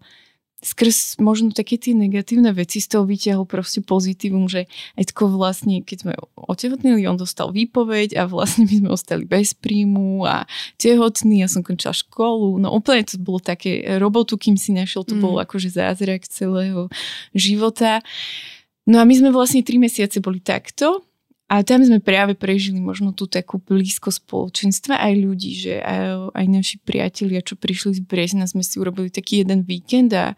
skrz 0.58 1.22
možno 1.22 1.54
také 1.54 1.78
tie 1.78 1.94
negatívne 1.94 2.50
veci 2.50 2.82
z 2.82 2.90
toho 2.90 3.06
vyťahol 3.06 3.46
proste 3.46 3.86
pozitívum, 3.86 4.50
že 4.50 4.66
tako 4.98 5.30
vlastne, 5.30 5.86
keď 5.86 5.98
sme 6.02 6.14
otehotnili, 6.34 7.06
on 7.06 7.14
dostal 7.14 7.54
výpoveď 7.54 8.18
a 8.18 8.26
vlastne 8.26 8.66
my 8.66 8.76
sme 8.82 8.90
ostali 8.90 9.24
bez 9.30 9.54
príjmu 9.54 10.26
a 10.26 10.50
tehotný, 10.82 11.46
ja 11.46 11.50
som 11.50 11.62
končila 11.62 11.94
školu, 11.94 12.58
no 12.58 12.74
úplne 12.74 13.06
to 13.06 13.22
bolo 13.22 13.38
také 13.38 13.86
robotu, 14.02 14.34
kým 14.34 14.58
si 14.58 14.74
našiel, 14.74 15.06
to 15.06 15.14
mm. 15.14 15.22
bol 15.22 15.38
akože 15.38 15.70
zázrak 15.70 16.26
celého 16.26 16.90
života. 17.38 18.02
No 18.90 18.98
a 18.98 19.06
my 19.06 19.14
sme 19.14 19.30
vlastne 19.30 19.62
tri 19.62 19.78
mesiace 19.78 20.18
boli 20.24 20.42
takto 20.42 21.06
a 21.48 21.64
tam 21.64 21.80
sme 21.80 22.04
práve 22.04 22.36
prežili 22.36 22.84
možno 22.84 23.16
tú 23.16 23.24
takú 23.24 23.56
blízko 23.64 24.12
spoločenstva 24.12 25.00
aj 25.00 25.14
ľudí, 25.16 25.56
že 25.56 25.80
aj, 25.80 26.36
aj 26.36 26.46
naši 26.52 26.76
priatelia, 26.84 27.40
čo 27.40 27.56
prišli 27.56 27.96
z 27.96 28.02
Brezna, 28.04 28.44
sme 28.52 28.68
si 28.68 28.76
urobili 28.84 29.08
taký 29.08 29.48
jeden 29.48 29.64
víkend 29.64 30.12
a 30.12 30.36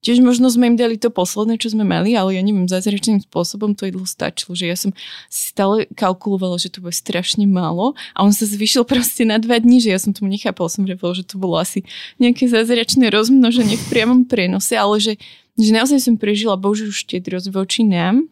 tiež 0.00 0.24
možno 0.24 0.48
sme 0.48 0.72
im 0.72 0.76
dali 0.80 0.96
to 0.96 1.12
posledné, 1.12 1.60
čo 1.60 1.76
sme 1.76 1.84
mali, 1.84 2.16
ale 2.16 2.38
ja 2.38 2.42
neviem, 2.46 2.64
zázračným 2.64 3.20
spôsobom 3.28 3.76
to 3.76 3.84
jedlo 3.84 4.08
stačilo, 4.08 4.56
že 4.56 4.64
ja 4.64 4.76
som 4.80 4.96
stále 5.28 5.84
kalkulovala, 5.92 6.56
že 6.56 6.72
to 6.72 6.80
bude 6.80 6.96
strašne 6.96 7.44
málo 7.44 7.92
a 8.16 8.24
on 8.24 8.32
sa 8.32 8.48
zvyšil 8.48 8.88
proste 8.88 9.28
na 9.28 9.36
dva 9.36 9.60
dní, 9.60 9.84
že 9.84 9.92
ja 9.92 10.00
som 10.00 10.16
tomu 10.16 10.32
nechápala, 10.32 10.72
som 10.72 10.88
vravela, 10.88 11.12
že 11.12 11.28
to 11.28 11.36
bolo 11.36 11.60
asi 11.60 11.84
nejaké 12.16 12.48
zázračné 12.48 13.12
rozmnoženie 13.12 13.76
v 13.76 13.88
priamom 13.92 14.24
prenose, 14.24 14.72
ale 14.72 15.04
že, 15.04 15.20
že 15.60 15.68
naozaj 15.68 16.00
som 16.00 16.16
prežila 16.16 16.56
Božiu 16.56 16.88
štedrosť 16.88 17.52
voči 17.52 17.84
nám 17.84 18.24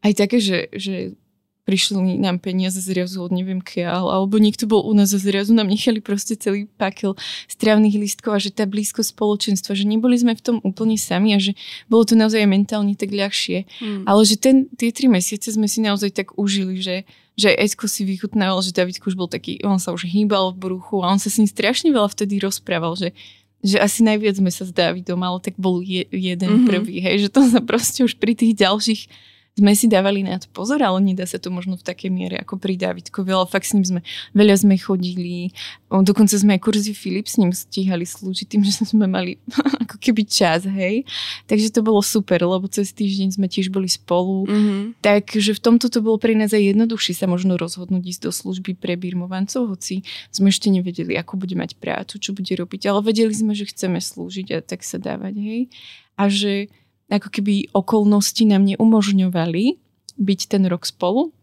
aj 0.00 0.12
také, 0.16 0.38
že, 0.40 0.68
že 0.72 1.14
prišli 1.70 2.18
nám 2.18 2.42
peniaze 2.42 2.82
zrazu 2.82 3.22
od 3.22 3.30
neviem 3.30 3.62
kiaľ, 3.62 4.10
alebo 4.10 4.42
niekto 4.42 4.66
bol 4.66 4.82
u 4.82 4.90
nás 4.90 5.14
a 5.14 5.22
zrazu 5.22 5.54
nám 5.54 5.70
nechali 5.70 6.02
proste 6.02 6.34
celý 6.34 6.66
pakel 6.80 7.14
strávnych 7.46 7.94
lístkov 7.94 8.34
a 8.34 8.42
že 8.42 8.50
tá 8.50 8.66
blízko 8.66 9.06
spoločenstva, 9.06 9.78
že 9.78 9.86
neboli 9.86 10.18
sme 10.18 10.34
v 10.34 10.42
tom 10.42 10.56
úplne 10.66 10.98
sami 10.98 11.36
a 11.36 11.38
že 11.38 11.54
bolo 11.86 12.02
to 12.02 12.18
naozaj 12.18 12.42
mentálne 12.48 12.98
tak 12.98 13.14
ľahšie. 13.14 13.70
Hmm. 13.78 14.02
Ale 14.02 14.26
že 14.26 14.34
ten, 14.34 14.66
tie 14.74 14.90
tri 14.90 15.06
mesiace 15.06 15.54
sme 15.54 15.70
si 15.70 15.78
naozaj 15.78 16.10
tak 16.10 16.34
užili, 16.34 16.82
že 16.82 17.06
že 17.40 17.56
aj 17.56 17.72
Esko 17.72 17.88
si 17.88 18.04
vychutnával, 18.04 18.60
že 18.60 18.76
Davidko 18.76 19.08
už 19.08 19.16
bol 19.16 19.24
taký, 19.24 19.64
on 19.64 19.80
sa 19.80 19.96
už 19.96 20.04
hýbal 20.04 20.52
v 20.52 20.60
bruchu 20.60 21.00
a 21.00 21.08
on 21.08 21.16
sa 21.16 21.32
s 21.32 21.40
ním 21.40 21.48
strašne 21.48 21.88
veľa 21.88 22.12
vtedy 22.12 22.36
rozprával, 22.36 22.92
že 22.98 23.16
že 23.60 23.76
asi 23.76 24.00
najviac 24.00 24.40
sme 24.40 24.48
sa 24.48 24.64
s 24.64 24.72
Davidom, 24.72 25.20
ale 25.20 25.36
tak 25.44 25.52
bol 25.60 25.84
je, 25.84 26.08
jeden 26.08 26.48
mm-hmm. 26.48 26.68
prvý, 26.68 26.96
hej, 27.04 27.28
že 27.28 27.32
to 27.32 27.44
sa 27.44 27.60
proste 27.60 28.00
už 28.00 28.16
pri 28.16 28.32
tých 28.32 28.56
ďalších 28.56 29.02
sme 29.58 29.74
si 29.74 29.90
dávali 29.90 30.22
na 30.22 30.38
to 30.38 30.46
pozor, 30.54 30.78
ale 30.80 31.02
nedá 31.02 31.26
sa 31.26 31.36
to 31.36 31.50
možno 31.50 31.74
v 31.74 31.82
takej 31.82 32.08
miere 32.08 32.38
ako 32.40 32.56
pri 32.56 32.78
Davidkovi, 32.78 33.34
ale 33.34 33.50
fakt 33.50 33.66
s 33.68 33.74
ním 33.74 33.84
sme, 33.84 34.00
veľa 34.32 34.56
sme 34.62 34.78
chodili, 34.78 35.50
dokonca 35.90 36.32
sme 36.38 36.56
aj 36.56 36.60
kurzy 36.62 36.94
Filip 36.94 37.26
s 37.26 37.36
ním 37.36 37.50
stíhali 37.50 38.06
slúžiť 38.06 38.46
tým, 38.46 38.62
že 38.66 38.86
sme 38.86 39.10
mali 39.10 39.42
ako 39.84 39.98
keby 39.98 40.22
čas, 40.24 40.64
hej. 40.64 41.02
Takže 41.50 41.74
to 41.74 41.80
bolo 41.82 41.98
super, 42.00 42.38
lebo 42.40 42.70
cez 42.70 42.94
týždeň 42.94 43.36
sme 43.36 43.46
tiež 43.50 43.74
boli 43.74 43.90
spolu. 43.90 44.46
Mm-hmm. 44.46 45.02
Takže 45.02 45.52
v 45.58 45.60
tomto 45.60 45.90
to 45.90 45.98
bolo 45.98 46.16
pre 46.16 46.32
nás 46.38 46.54
aj 46.54 46.62
jednoduchšie 46.72 47.18
sa 47.18 47.26
možno 47.26 47.58
rozhodnúť 47.58 48.16
ísť 48.16 48.22
do 48.26 48.32
služby 48.32 48.78
pre 48.78 48.94
birmovancov, 48.94 49.76
hoci 49.76 50.06
sme 50.30 50.54
ešte 50.54 50.70
nevedeli, 50.70 51.18
ako 51.18 51.36
bude 51.36 51.58
mať 51.58 51.74
prácu, 51.76 52.22
čo 52.22 52.30
bude 52.32 52.54
robiť, 52.54 52.86
ale 52.86 53.02
vedeli 53.02 53.34
sme, 53.34 53.52
že 53.52 53.66
chceme 53.66 53.98
slúžiť 53.98 54.46
a 54.54 54.58
tak 54.62 54.86
sa 54.86 54.96
dávať, 54.96 55.34
hej. 55.36 55.62
A 56.14 56.28
že 56.30 56.68
ako 57.10 57.28
keby 57.28 57.74
okolnosti 57.74 58.42
nám 58.46 58.62
neumožňovali 58.64 59.64
byť 60.16 60.40
ten 60.46 60.62
rok 60.70 60.86
spolu. 60.86 61.34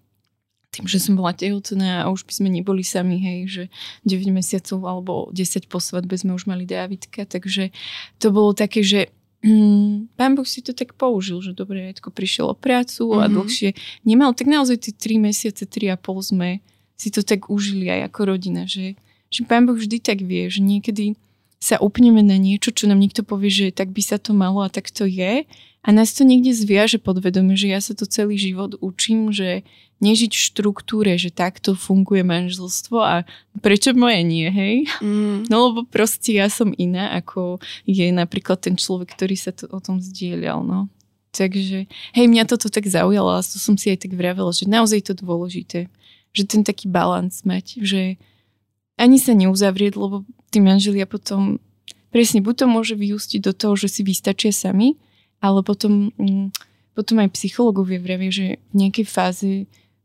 Tým, 0.71 0.86
že 0.88 0.99
som 0.99 1.15
bola 1.15 1.32
tehotná 1.32 2.03
a 2.03 2.12
už 2.12 2.27
by 2.27 2.34
sme 2.43 2.49
neboli 2.51 2.84
sami, 2.84 3.19
hej, 3.19 3.39
že 3.47 3.63
9 4.03 4.36
mesiacov 4.36 4.80
alebo 4.84 5.13
10 5.32 5.67
po 5.71 5.80
svadbe 5.80 6.15
sme 6.19 6.36
už 6.36 6.43
mali 6.47 6.67
Dávidka, 6.67 7.23
takže 7.23 7.71
to 8.19 8.36
bolo 8.36 8.51
také, 8.51 8.84
že 8.84 9.08
mm, 9.47 10.15
pán 10.19 10.36
Boh 10.36 10.43
si 10.43 10.60
to 10.60 10.75
tak 10.75 10.93
použil, 10.99 11.39
že 11.39 11.56
dobre, 11.56 11.88
Edko 11.91 12.12
prišiel 12.12 12.51
o 12.51 12.56
prácu 12.56 13.08
mm-hmm. 13.08 13.23
a 13.23 13.25
mhm. 13.25 13.34
dlhšie 13.34 13.69
nemal, 14.03 14.36
tak 14.36 14.51
naozaj 14.51 14.77
tie 14.88 14.93
3 14.93 15.23
mesiace, 15.23 15.63
3 15.63 15.95
a 15.95 15.97
pol 15.97 16.19
sme 16.19 16.60
si 16.99 17.13
to 17.13 17.21
tak 17.21 17.47
užili 17.47 17.88
aj 17.88 18.12
ako 18.12 18.36
rodina, 18.36 18.67
že, 18.67 18.99
že 19.30 19.47
pán 19.47 19.63
Boh 19.69 19.77
vždy 19.77 20.03
tak 20.03 20.19
vie, 20.25 20.51
že 20.51 20.60
niekedy 20.60 21.15
sa 21.58 21.82
upneme 21.82 22.22
na 22.22 22.38
niečo, 22.38 22.70
čo 22.70 22.86
nám 22.86 23.02
niekto 23.02 23.26
povie, 23.26 23.50
že 23.50 23.65
tak 23.74 23.89
by 23.89 24.02
sa 24.06 24.22
to 24.22 24.32
malo 24.38 24.62
a 24.62 24.70
tak 24.70 24.93
to 24.93 25.10
je. 25.10 25.50
A 25.88 25.89
nás 25.96 26.12
to 26.12 26.28
niekde 26.28 26.52
zviaže 26.52 27.00
podvedome, 27.00 27.56
že 27.56 27.72
ja 27.72 27.80
sa 27.80 27.96
to 27.96 28.04
celý 28.04 28.36
život 28.36 28.76
učím, 28.84 29.32
že 29.32 29.63
nežiť 29.98 30.32
v 30.36 30.46
štruktúre, 30.52 31.15
že 31.17 31.34
takto 31.34 31.74
funguje 31.74 32.22
manželstvo 32.22 32.98
a 33.02 33.26
prečo 33.63 33.96
moje 33.98 34.22
nie, 34.22 34.46
hej? 34.52 34.76
Mm. 35.02 35.50
No 35.50 35.72
lebo 35.72 35.88
proste 35.88 36.38
ja 36.38 36.52
som 36.52 36.76
iná, 36.76 37.17
ako 37.17 37.58
je 37.88 38.06
napríklad 38.13 38.62
ten 38.62 38.78
človek, 38.78 39.15
ktorý 39.17 39.36
sa 39.39 39.56
to, 39.56 39.65
o 39.74 39.80
tom 39.82 39.98
zdieľal, 39.98 40.62
no. 40.62 40.91
Takže, 41.34 41.89
hej, 41.89 42.26
mňa 42.30 42.50
toto 42.50 42.70
tak 42.70 42.86
zaujalo 42.89 43.38
a 43.38 43.46
to 43.46 43.58
som 43.62 43.78
si 43.78 43.93
aj 43.93 44.06
tak 44.06 44.13
vravela, 44.17 44.50
že 44.54 44.70
naozaj 44.70 45.08
to 45.08 45.13
dôležité, 45.17 45.89
že 46.34 46.43
ten 46.46 46.62
taký 46.62 46.89
balans 46.89 47.46
mať, 47.46 47.82
že 47.82 48.02
ani 48.97 49.17
sa 49.21 49.38
neuzavrieť, 49.38 49.93
lebo 49.95 50.25
tí 50.49 50.60
manželia 50.60 51.05
potom 51.05 51.62
presne 52.10 52.41
buď 52.41 52.53
to 52.63 52.65
môže 52.65 52.95
vyústiť 52.97 53.39
do 53.45 53.53
toho, 53.53 53.77
že 53.77 53.88
si 53.93 54.01
vystačia 54.01 54.49
sami, 54.49 54.97
ale 55.38 55.62
potom, 55.62 56.10
mm, 56.17 56.49
potom 56.97 57.21
aj 57.21 57.38
psychológovia 57.38 58.01
vravia, 58.01 58.31
že 58.33 58.45
v 58.73 58.75
nejakej 58.75 59.05
fáze 59.05 59.49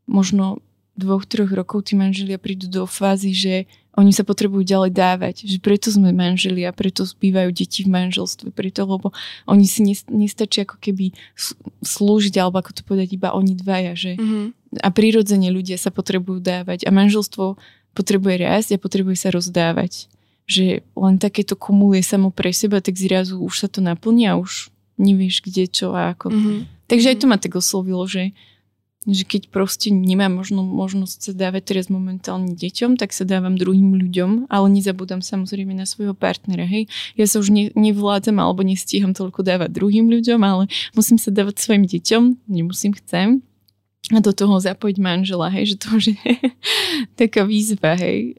možno 0.04 0.60
dvoch, 0.92 1.24
troch 1.24 1.48
rokov 1.48 1.88
tí 1.88 1.96
manželia 1.96 2.36
prídu 2.36 2.68
do 2.68 2.84
fázy, 2.84 3.32
že 3.32 3.54
oni 3.92 4.12
sa 4.12 4.24
potrebujú 4.24 4.64
ďalej 4.64 4.92
dávať. 4.92 5.34
Že 5.44 5.58
preto 5.60 5.88
sme 5.92 6.16
manželia, 6.16 6.72
preto 6.72 7.04
zbývajú 7.04 7.52
deti 7.52 7.84
v 7.84 7.92
manželstve, 7.92 8.48
preto, 8.52 8.88
lebo 8.88 9.12
oni 9.44 9.68
si 9.68 9.84
nestačí 10.08 10.64
ako 10.64 10.80
keby 10.80 11.12
slúžiť, 11.84 12.40
alebo 12.40 12.60
ako 12.60 12.72
to 12.72 12.82
povedať, 12.88 13.16
iba 13.16 13.36
oni 13.36 13.52
dvaja. 13.52 13.92
Že? 13.92 14.12
Mm-hmm. 14.16 14.44
A 14.80 14.88
prirodzene 14.88 15.48
ľudia 15.52 15.76
sa 15.76 15.92
potrebujú 15.92 16.40
dávať. 16.40 16.88
A 16.88 16.90
manželstvo 16.92 17.60
potrebuje 17.92 18.44
rásť 18.44 18.76
a 18.76 18.82
potrebuje 18.82 19.16
sa 19.16 19.28
rozdávať. 19.32 20.08
Že 20.48 20.82
len 20.82 21.16
takéto 21.22 21.54
kumuluje 21.54 22.02
samo 22.02 22.34
pre 22.34 22.50
seba, 22.50 22.82
tak 22.82 22.98
zrazu 22.98 23.38
už 23.38 23.54
sa 23.64 23.68
to 23.70 23.78
naplní 23.78 24.26
a 24.26 24.36
už 24.36 24.72
nevieš 24.98 25.44
kde, 25.44 25.70
čo 25.70 25.94
a 25.94 26.12
ako. 26.12 26.32
Mm-hmm. 26.32 26.58
Takže 26.90 27.06
aj 27.14 27.16
to 27.22 27.26
ma 27.30 27.36
tak 27.40 27.56
oslovilo, 27.56 28.04
že, 28.04 28.36
že 29.08 29.24
keď 29.24 29.48
proste 29.48 29.88
nemám 29.88 30.34
možno, 30.34 30.60
možnosť 30.60 31.18
sa 31.30 31.32
dávať 31.32 31.62
teraz 31.72 31.86
momentálne 31.88 32.52
deťom, 32.52 33.00
tak 33.00 33.16
sa 33.16 33.24
dávam 33.24 33.56
druhým 33.56 33.96
ľuďom, 33.96 34.52
ale 34.52 34.66
nezabudám 34.68 35.24
samozrejme 35.24 35.72
na 35.72 35.88
svojho 35.88 36.12
partnera. 36.12 36.68
Hej. 36.68 36.92
Ja 37.16 37.24
sa 37.24 37.40
už 37.40 37.48
ne, 37.48 37.64
nevládzam 37.72 38.36
alebo 38.36 38.60
nestíham 38.66 39.16
toľko 39.16 39.40
dávať 39.46 39.72
druhým 39.72 40.10
ľuďom, 40.10 40.40
ale 40.42 40.68
musím 40.92 41.16
sa 41.16 41.32
dávať 41.32 41.62
svojim 41.64 41.88
deťom, 41.88 42.50
nemusím, 42.50 42.92
chcem 42.98 43.40
a 44.10 44.18
do 44.18 44.34
toho 44.34 44.58
zapojiť 44.58 44.98
manžela, 44.98 45.46
hej, 45.52 45.76
že 45.76 45.76
to 45.78 45.86
už 45.94 46.04
je 46.18 46.32
taká 47.20 47.46
výzva, 47.46 47.94
hej. 47.94 48.34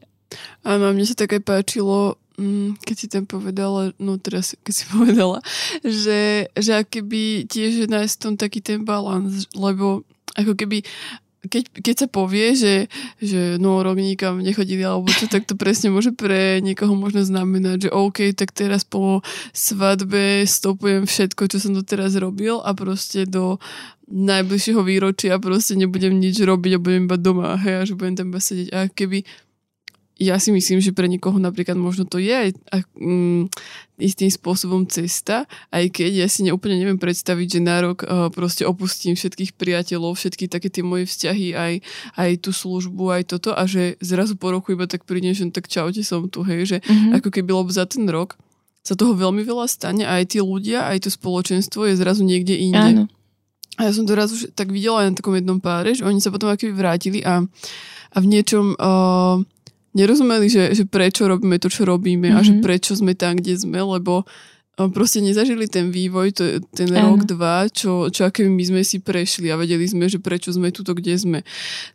Áno, 0.66 0.92
mne 0.92 1.08
sa 1.08 1.16
také 1.16 1.40
páčilo, 1.40 2.20
mm, 2.36 2.84
keď 2.84 2.96
si 2.98 3.06
tam 3.08 3.24
povedala, 3.24 3.96
no 3.96 4.20
teraz 4.20 4.52
keď 4.60 4.74
si 4.76 4.84
povedala, 4.92 5.40
že, 5.80 6.52
že 6.52 6.84
keby 6.84 7.48
tiež 7.48 7.88
nájsť 7.88 8.14
tom 8.20 8.34
taký 8.36 8.60
ten 8.60 8.84
balans, 8.84 9.48
lebo 9.56 10.04
ako 10.34 10.52
keby 10.58 10.82
keď, 11.48 11.64
keď 11.80 11.94
sa 11.94 12.08
povie, 12.08 12.56
že, 12.56 12.74
že 13.20 13.60
no 13.60 13.84
rok 13.84 14.00
nikam 14.00 14.40
nechodili 14.40 14.84
alebo 14.84 15.12
čo, 15.12 15.28
tak 15.28 15.44
to 15.44 15.54
presne 15.54 15.92
môže 15.92 16.12
pre 16.16 16.64
niekoho 16.64 16.96
možno 16.96 17.24
znamenať, 17.24 17.88
že 17.88 17.94
OK, 17.94 18.32
tak 18.32 18.52
teraz 18.56 18.82
po 18.84 19.20
svadbe 19.52 20.44
stopujem 20.48 21.04
všetko, 21.04 21.42
čo 21.50 21.56
som 21.60 21.76
doteraz 21.76 22.16
robil 22.16 22.60
a 22.64 22.72
proste 22.72 23.28
do 23.28 23.60
najbližšieho 24.04 24.84
výročia 24.84 25.40
proste 25.40 25.80
nebudem 25.80 26.20
nič 26.20 26.36
robiť 26.36 26.76
a 26.76 26.82
budem 26.82 27.08
iba 27.08 27.16
doma, 27.16 27.56
hej, 27.56 27.74
a 27.80 27.82
že 27.88 27.96
budem 27.96 28.14
tam 28.20 28.28
iba 28.32 28.40
sedieť. 28.40 28.68
A 28.72 28.78
keby 28.92 29.24
ja 30.14 30.38
si 30.38 30.54
myslím, 30.54 30.78
že 30.78 30.94
pre 30.94 31.10
niekoho 31.10 31.42
napríklad 31.42 31.74
možno 31.74 32.06
to 32.06 32.22
je 32.22 32.54
aj 32.54 32.80
mm, 32.94 33.50
istým 33.98 34.30
spôsobom 34.30 34.86
cesta, 34.86 35.50
aj 35.74 35.90
keď 35.90 36.22
ja 36.22 36.28
si 36.30 36.46
neúplne 36.46 36.78
neviem 36.78 37.02
predstaviť, 37.02 37.58
že 37.58 37.60
na 37.62 37.82
rok 37.82 38.06
uh, 38.06 38.30
proste 38.30 38.62
opustím 38.62 39.18
všetkých 39.18 39.58
priateľov, 39.58 40.14
všetky 40.14 40.46
také 40.46 40.70
tie 40.70 40.86
moje 40.86 41.10
vzťahy, 41.10 41.58
aj, 41.58 41.72
aj 42.14 42.30
tú 42.46 42.54
službu, 42.54 43.10
aj 43.10 43.22
toto 43.34 43.58
a 43.58 43.66
že 43.66 43.98
zrazu 43.98 44.38
po 44.38 44.54
roku 44.54 44.70
iba 44.70 44.86
tak 44.86 45.02
prídem, 45.02 45.34
že 45.34 45.50
no 45.50 45.50
tak 45.50 45.66
čaute 45.66 46.06
som 46.06 46.30
tu, 46.30 46.46
hej, 46.46 46.62
že 46.62 46.78
mm-hmm. 46.86 47.18
ako 47.18 47.28
keby 47.34 47.50
lebo 47.50 47.70
za 47.74 47.82
ten 47.82 48.06
rok 48.06 48.38
sa 48.86 48.94
toho 48.94 49.18
veľmi 49.18 49.42
veľa 49.42 49.66
stane 49.66 50.06
a 50.06 50.22
aj 50.22 50.36
tí 50.36 50.38
ľudia, 50.38 50.86
aj 50.86 51.08
to 51.08 51.10
spoločenstvo 51.10 51.90
je 51.90 51.98
zrazu 51.98 52.22
niekde 52.22 52.54
inde. 52.54 53.02
Áno. 53.02 53.04
A 53.74 53.90
ja 53.90 53.92
som 53.96 54.06
to 54.06 54.14
raz 54.14 54.30
už 54.30 54.54
tak 54.54 54.70
videla 54.70 55.02
aj 55.02 55.06
na 55.10 55.16
takom 55.18 55.34
jednom 55.34 55.58
páre, 55.58 55.98
že 55.98 56.06
oni 56.06 56.22
sa 56.22 56.30
potom 56.30 56.46
akoby 56.46 56.70
vrátili 56.70 57.18
a, 57.26 57.42
a 58.14 58.16
v 58.22 58.26
niečom 58.30 58.78
uh, 58.78 59.42
nerozumeli, 59.94 60.50
že, 60.50 60.74
že 60.74 60.84
prečo 60.84 61.24
robíme 61.30 61.56
to, 61.62 61.70
čo 61.70 61.86
robíme 61.86 62.28
mm-hmm. 62.28 62.38
a 62.38 62.46
že 62.46 62.52
mhm. 62.58 62.62
prečo 62.62 62.92
sme 62.98 63.14
tam, 63.14 63.38
kde 63.38 63.54
sme, 63.56 63.78
lebo 63.78 64.26
uh, 64.26 64.90
proste 64.90 65.22
nezažili 65.22 65.70
ten 65.70 65.94
vývoj, 65.94 66.34
to, 66.34 66.44
ten 66.74 66.90
Áno. 66.92 67.14
rok, 67.14 67.30
dva, 67.30 67.70
čo, 67.70 68.10
čo 68.10 68.26
aké 68.26 68.44
my 68.50 68.64
sme 68.66 68.82
si 68.82 68.98
prešli 68.98 69.48
a 69.48 69.56
vedeli 69.56 69.86
sme, 69.86 70.10
že 70.10 70.18
prečo 70.18 70.50
sme 70.50 70.74
tuto, 70.74 70.92
kde 70.98 71.14
sme. 71.14 71.38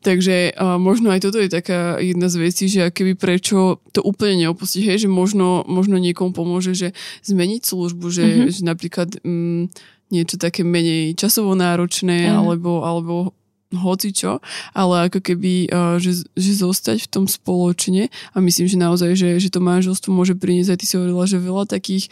Takže 0.01 0.55
uh, 0.55 0.79
možno 0.79 1.11
aj 1.11 1.27
toto 1.27 1.37
je 1.37 1.51
taká 1.51 1.99
jedna 1.99 2.31
z 2.31 2.35
vecí, 2.39 2.71
že 2.71 2.87
keby 2.87 3.19
prečo 3.19 3.83
to 3.91 3.99
úplne 3.99 4.47
neopustiť, 4.47 4.81
hej, 4.87 4.97
že 5.05 5.09
možno, 5.11 5.67
možno 5.67 5.99
niekomu 5.99 6.31
pomôže, 6.31 6.71
že 6.73 6.95
zmeniť 7.27 7.61
službu, 7.67 8.05
že, 8.09 8.25
mm-hmm. 8.25 8.49
že 8.49 8.61
napríklad... 8.63 9.09
Um, 9.27 9.67
niečo 10.09 10.41
také 10.41 10.65
menej 10.65 11.13
časovo 11.13 11.53
náročné 11.53 12.33
mm. 12.33 12.33
alebo, 12.33 12.81
alebo 12.81 13.37
hoci 13.73 14.09
čo, 14.09 14.41
ale 14.73 15.09
ako 15.09 15.21
keby, 15.21 15.69
uh, 15.69 15.95
že, 16.01 16.25
že 16.33 16.51
zostať 16.57 17.05
v 17.05 17.11
tom 17.11 17.25
spoločne. 17.29 18.09
A 18.33 18.37
myslím, 18.41 18.65
že 18.65 18.77
naozaj, 18.81 19.13
že, 19.13 19.37
že 19.37 19.49
to 19.53 19.61
manželstvo 19.61 20.09
môže 20.09 20.33
priniesť, 20.33 20.73
aj 20.73 20.79
ty 20.81 20.85
si 20.89 20.97
hovorila, 20.97 21.29
že 21.29 21.37
veľa 21.37 21.69
takých 21.69 22.09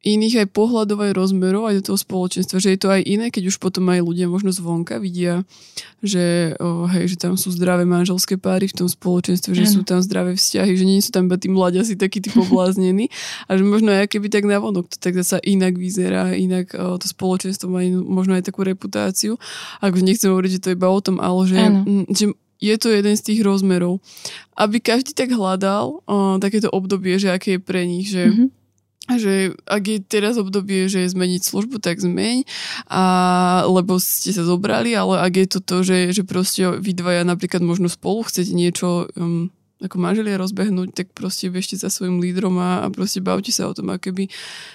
iných 0.00 0.44
aj 0.44 0.48
pohľadov, 0.56 1.04
aj 1.04 1.12
rozmerov 1.12 1.68
aj 1.68 1.84
do 1.84 1.92
toho 1.92 1.98
spoločenstva, 2.00 2.56
že 2.56 2.72
je 2.72 2.80
to 2.80 2.88
aj 2.88 3.04
iné, 3.04 3.28
keď 3.28 3.52
už 3.52 3.60
potom 3.60 3.84
aj 3.92 4.00
ľudia 4.00 4.32
možno 4.32 4.48
zvonka 4.48 4.96
vidia, 4.96 5.44
že, 6.00 6.56
oh, 6.56 6.88
hej, 6.88 7.12
že 7.12 7.16
tam 7.20 7.36
sú 7.36 7.52
zdravé 7.52 7.84
manželské 7.84 8.40
páry 8.40 8.64
v 8.64 8.80
tom 8.80 8.88
spoločenstve, 8.88 9.52
že 9.52 9.68
ano. 9.68 9.74
sú 9.76 9.80
tam 9.84 10.00
zdravé 10.00 10.40
vzťahy, 10.40 10.72
že 10.72 10.84
nie 10.88 11.04
sú 11.04 11.12
tam 11.12 11.28
iba 11.28 11.36
tí 11.36 11.52
mladiasi 11.52 12.00
takí 12.00 12.24
tí 12.24 12.32
pobláznení 12.32 13.12
a 13.48 13.60
že 13.60 13.62
možno 13.64 13.92
aj 13.92 14.08
keby 14.08 14.32
tak 14.32 14.48
navonok 14.48 14.88
to 14.88 14.96
tak 14.96 15.20
zasa 15.20 15.36
inak 15.44 15.76
vyzerá, 15.76 16.32
inak 16.32 16.72
oh, 16.80 16.96
to 16.96 17.04
spoločenstvo 17.04 17.68
má 17.68 17.84
možno 18.00 18.32
aj 18.40 18.48
takú 18.48 18.64
reputáciu. 18.64 19.36
Ako 19.84 20.00
nechcem 20.00 20.32
hovoriť, 20.32 20.50
že 20.56 20.62
to 20.64 20.68
je 20.72 20.78
iba 20.80 20.88
o 20.88 21.00
tom, 21.04 21.20
ale 21.20 21.44
že, 21.44 21.60
m, 21.60 22.08
že 22.08 22.32
je 22.60 22.74
to 22.80 22.88
jeden 22.88 23.16
z 23.16 23.24
tých 23.24 23.40
rozmerov. 23.44 24.00
Aby 24.56 24.80
každý 24.80 25.12
tak 25.12 25.28
hľadal 25.28 26.00
oh, 26.08 26.40
takéto 26.40 26.72
obdobie, 26.72 27.20
že 27.20 27.28
aké 27.28 27.56
je 27.56 27.60
pre 27.60 27.84
nich, 27.84 28.08
že 28.08 28.32
mm-hmm 28.32 28.59
že 29.16 29.56
ak 29.64 29.82
je 29.88 29.98
teraz 30.04 30.36
obdobie, 30.36 30.86
že 30.86 31.08
zmeniť 31.08 31.42
službu, 31.42 31.80
tak 31.80 31.98
zmeň, 31.98 32.44
a, 32.86 33.02
lebo 33.66 33.96
ste 33.96 34.30
sa 34.30 34.44
zobrali, 34.44 34.92
ale 34.92 35.24
ak 35.24 35.32
je 35.34 35.46
to 35.56 35.60
to, 35.64 35.76
že, 35.82 35.98
že 36.14 36.22
proste 36.22 36.78
vy 36.78 36.92
dvaja 36.92 37.24
napríklad 37.24 37.64
možno 37.64 37.88
spolu 37.88 38.28
chcete 38.28 38.52
niečo 38.52 39.08
um, 39.16 39.48
ako 39.80 39.96
manželia 39.96 40.36
rozbehnúť, 40.36 40.92
tak 40.92 41.06
proste 41.16 41.48
bežte 41.48 41.80
za 41.80 41.88
svojim 41.88 42.20
lídrom 42.20 42.60
a, 42.60 42.84
a 42.84 42.86
proste 42.92 43.24
bavte 43.24 43.48
sa 43.48 43.64
o 43.64 43.72
tom. 43.72 43.88
A 43.88 43.96
keby 43.96 44.28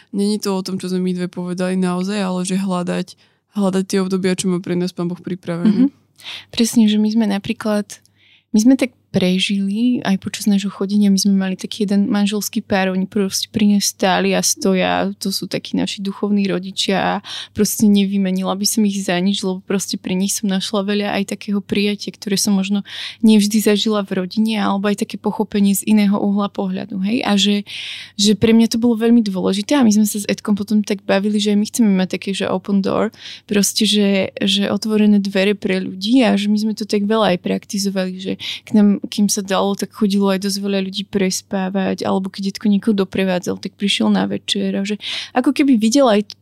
není 0.09 0.41
to 0.41 0.57
o 0.57 0.65
tom, 0.65 0.81
čo 0.81 0.89
sme 0.89 1.05
my 1.05 1.11
dve 1.13 1.27
povedali 1.29 1.77
naozaj, 1.77 2.17
ale 2.17 2.41
že 2.41 2.57
hľadať, 2.57 3.13
hľadať 3.53 3.83
tie 3.85 4.01
obdobia, 4.01 4.33
čo 4.33 4.49
má 4.49 4.57
pre 4.57 4.73
nás 4.73 4.97
Pán 4.97 5.05
Boh 5.05 5.21
pripravené. 5.21 5.87
Mm-hmm. 5.87 6.49
Presne, 6.49 6.89
že 6.89 6.97
my 6.97 7.09
sme 7.13 7.25
napríklad, 7.29 7.85
my 8.49 8.59
sme 8.65 8.73
tak 8.81 8.97
prežili 9.15 10.04
aj 10.04 10.19
počas 10.19 10.43
nášho 10.43 10.67
chodenia. 10.67 11.08
My 11.08 11.15
sme 11.15 11.39
mali 11.39 11.56
taký 11.56 11.88
jeden 11.88 12.12
manželský 12.12 12.60
pár, 12.60 12.91
oni 12.91 13.08
proste 13.08 13.47
pri 13.47 13.71
nás 13.71 13.95
stáli 13.95 14.36
a 14.36 14.43
stoja, 14.43 15.15
to 15.15 15.32
sú 15.32 15.47
takí 15.47 15.80
naši 15.80 16.04
duchovní 16.04 16.43
rodičia 16.51 16.99
a 16.99 17.13
proste 17.56 17.88
nevymenila 17.88 18.51
by 18.60 18.67
som 18.67 18.84
ich 18.84 18.99
za 18.99 19.15
nič, 19.15 19.39
lebo 19.39 19.63
proste 19.63 19.95
pri 19.95 20.19
nich 20.19 20.36
som 20.36 20.51
našla 20.51 20.84
veľa 20.84 21.15
aj 21.15 21.32
takého 21.32 21.63
prijatia, 21.63 22.12
ktoré 22.12 22.36
som 22.36 22.60
možno 22.60 22.84
nevždy 23.23 23.63
zažila 23.63 24.04
v 24.04 24.19
rodine, 24.19 24.60
alebo 24.60 24.91
aj 24.91 25.08
také 25.08 25.15
pochopenie 25.15 25.71
z 25.71 25.88
iného 25.88 26.19
uhla 26.19 26.51
pohľadu. 26.51 26.99
Hej? 27.08 27.23
A 27.23 27.39
že, 27.39 27.63
že 28.19 28.36
pre 28.36 28.51
mňa 28.51 28.75
to 28.75 28.84
bolo 28.84 28.99
veľmi 28.99 29.23
dôležité 29.23 29.80
a 29.80 29.88
my 29.88 29.95
sme 29.95 30.04
sa 30.04 30.19
s 30.19 30.28
Edkom 30.28 30.60
potom 30.60 30.84
tak 30.84 31.08
bavili, 31.08 31.39
že 31.39 31.56
my 31.56 31.63
chceme 31.63 31.88
mať 31.88 32.19
také, 32.19 32.36
že 32.36 32.51
open 32.51 32.84
door, 32.84 33.15
proste, 33.47 33.88
že, 33.88 34.36
že 34.43 34.67
otvorené 34.67 35.23
dvere 35.23 35.56
pre 35.56 35.80
ľudí 35.80 36.19
a 36.28 36.36
že 36.36 36.51
my 36.51 36.60
sme 36.60 36.73
to 36.75 36.84
tak 36.84 37.08
veľa 37.08 37.32
aj 37.32 37.39
praktizovali, 37.39 38.13
že 38.19 38.34
k 38.67 38.69
nám 38.75 39.04
kým 39.05 39.31
sa 39.31 39.41
dalo, 39.45 39.73
tak 39.77 39.93
chodilo 39.93 40.29
aj 40.29 40.43
dosť 40.45 40.57
veľa 40.61 40.79
ľudí 40.85 41.03
prespávať, 41.07 42.05
alebo 42.05 42.29
keď 42.29 42.53
detko 42.53 42.67
niekoho 42.69 42.93
doprevádzal, 42.93 43.57
tak 43.61 43.77
prišiel 43.77 44.11
na 44.11 44.25
večer 44.25 44.75
a 44.75 44.83
že 44.85 44.99
ako 45.33 45.53
keby 45.53 45.77
videl 45.77 46.09
aj 46.09 46.35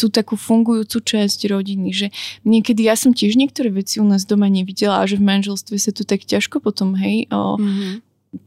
tú 0.00 0.08
takú 0.08 0.40
fungujúcu 0.40 0.96
časť 1.04 1.52
rodiny, 1.52 1.92
že 1.92 2.08
niekedy 2.48 2.88
ja 2.88 2.96
som 2.96 3.12
tiež 3.12 3.36
niektoré 3.36 3.68
veci 3.68 4.00
u 4.00 4.06
nás 4.08 4.24
doma 4.24 4.48
nevidela 4.48 5.04
a 5.04 5.04
že 5.04 5.20
v 5.20 5.28
manželstve 5.28 5.76
sa 5.76 5.92
to 5.92 6.08
tak 6.08 6.24
ťažko 6.24 6.64
potom, 6.64 6.96
hej, 6.96 7.28
o, 7.28 7.60
mm-hmm. 7.60 8.00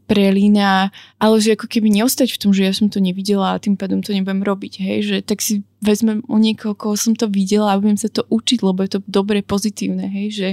prelína, 0.10 0.89
ale 1.21 1.36
že 1.38 1.54
ako 1.54 1.69
keby 1.69 1.93
neostať 1.93 2.34
v 2.34 2.41
tom, 2.41 2.58
že 2.58 2.65
ja 2.65 2.73
som 2.73 2.89
to 2.89 2.97
nevidela 2.97 3.54
a 3.54 3.62
tým 3.62 3.78
pádom 3.78 4.02
to 4.02 4.17
nebudem 4.17 4.41
robiť, 4.41 4.73
hej, 4.82 4.99
že 5.06 5.17
tak 5.21 5.45
si 5.45 5.62
vezmem 5.78 6.26
u 6.26 6.41
niekoho, 6.41 6.73
koho 6.73 6.97
som 6.97 7.13
to 7.13 7.30
videla 7.30 7.69
a 7.69 7.78
budem 7.78 8.02
sa 8.02 8.10
to 8.10 8.26
učiť, 8.34 8.65
lebo 8.65 8.82
je 8.82 8.97
to 8.97 8.99
dobre, 9.06 9.45
pozitívne, 9.45 10.10
hej, 10.10 10.28
že, 10.34 10.49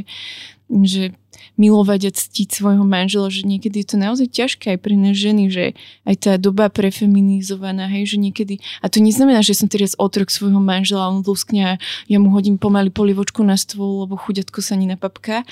že 0.70 1.12
milovať 1.60 2.00
a 2.08 2.10
ctiť 2.10 2.48
svojho 2.56 2.84
manžela, 2.88 3.28
že 3.28 3.44
niekedy 3.44 3.84
je 3.84 3.88
to 3.92 3.96
naozaj 4.00 4.28
ťažké 4.32 4.76
aj 4.76 4.78
pre 4.80 4.96
nás 4.96 5.12
ženy, 5.12 5.52
že 5.52 5.64
aj 6.08 6.16
tá 6.16 6.32
doba 6.40 6.72
prefeminizovaná, 6.72 7.84
hej, 7.90 8.16
že 8.16 8.16
niekedy, 8.16 8.64
a 8.80 8.88
to 8.88 9.04
neznamená, 9.04 9.44
že 9.44 9.52
som 9.52 9.68
teraz 9.68 9.92
otrok 10.00 10.32
svojho 10.32 10.56
manžela, 10.56 11.12
on 11.12 11.20
luskne 11.20 11.60
a 11.60 11.72
ja 12.08 12.18
mu 12.22 12.32
hodím 12.32 12.56
pomaly 12.56 12.88
polivočku 12.88 13.44
na 13.44 13.60
stôl, 13.60 14.08
lebo 14.08 14.16
chuďatko 14.16 14.64
sa 14.64 14.78
ani 14.78 14.88
napapká, 14.88 15.44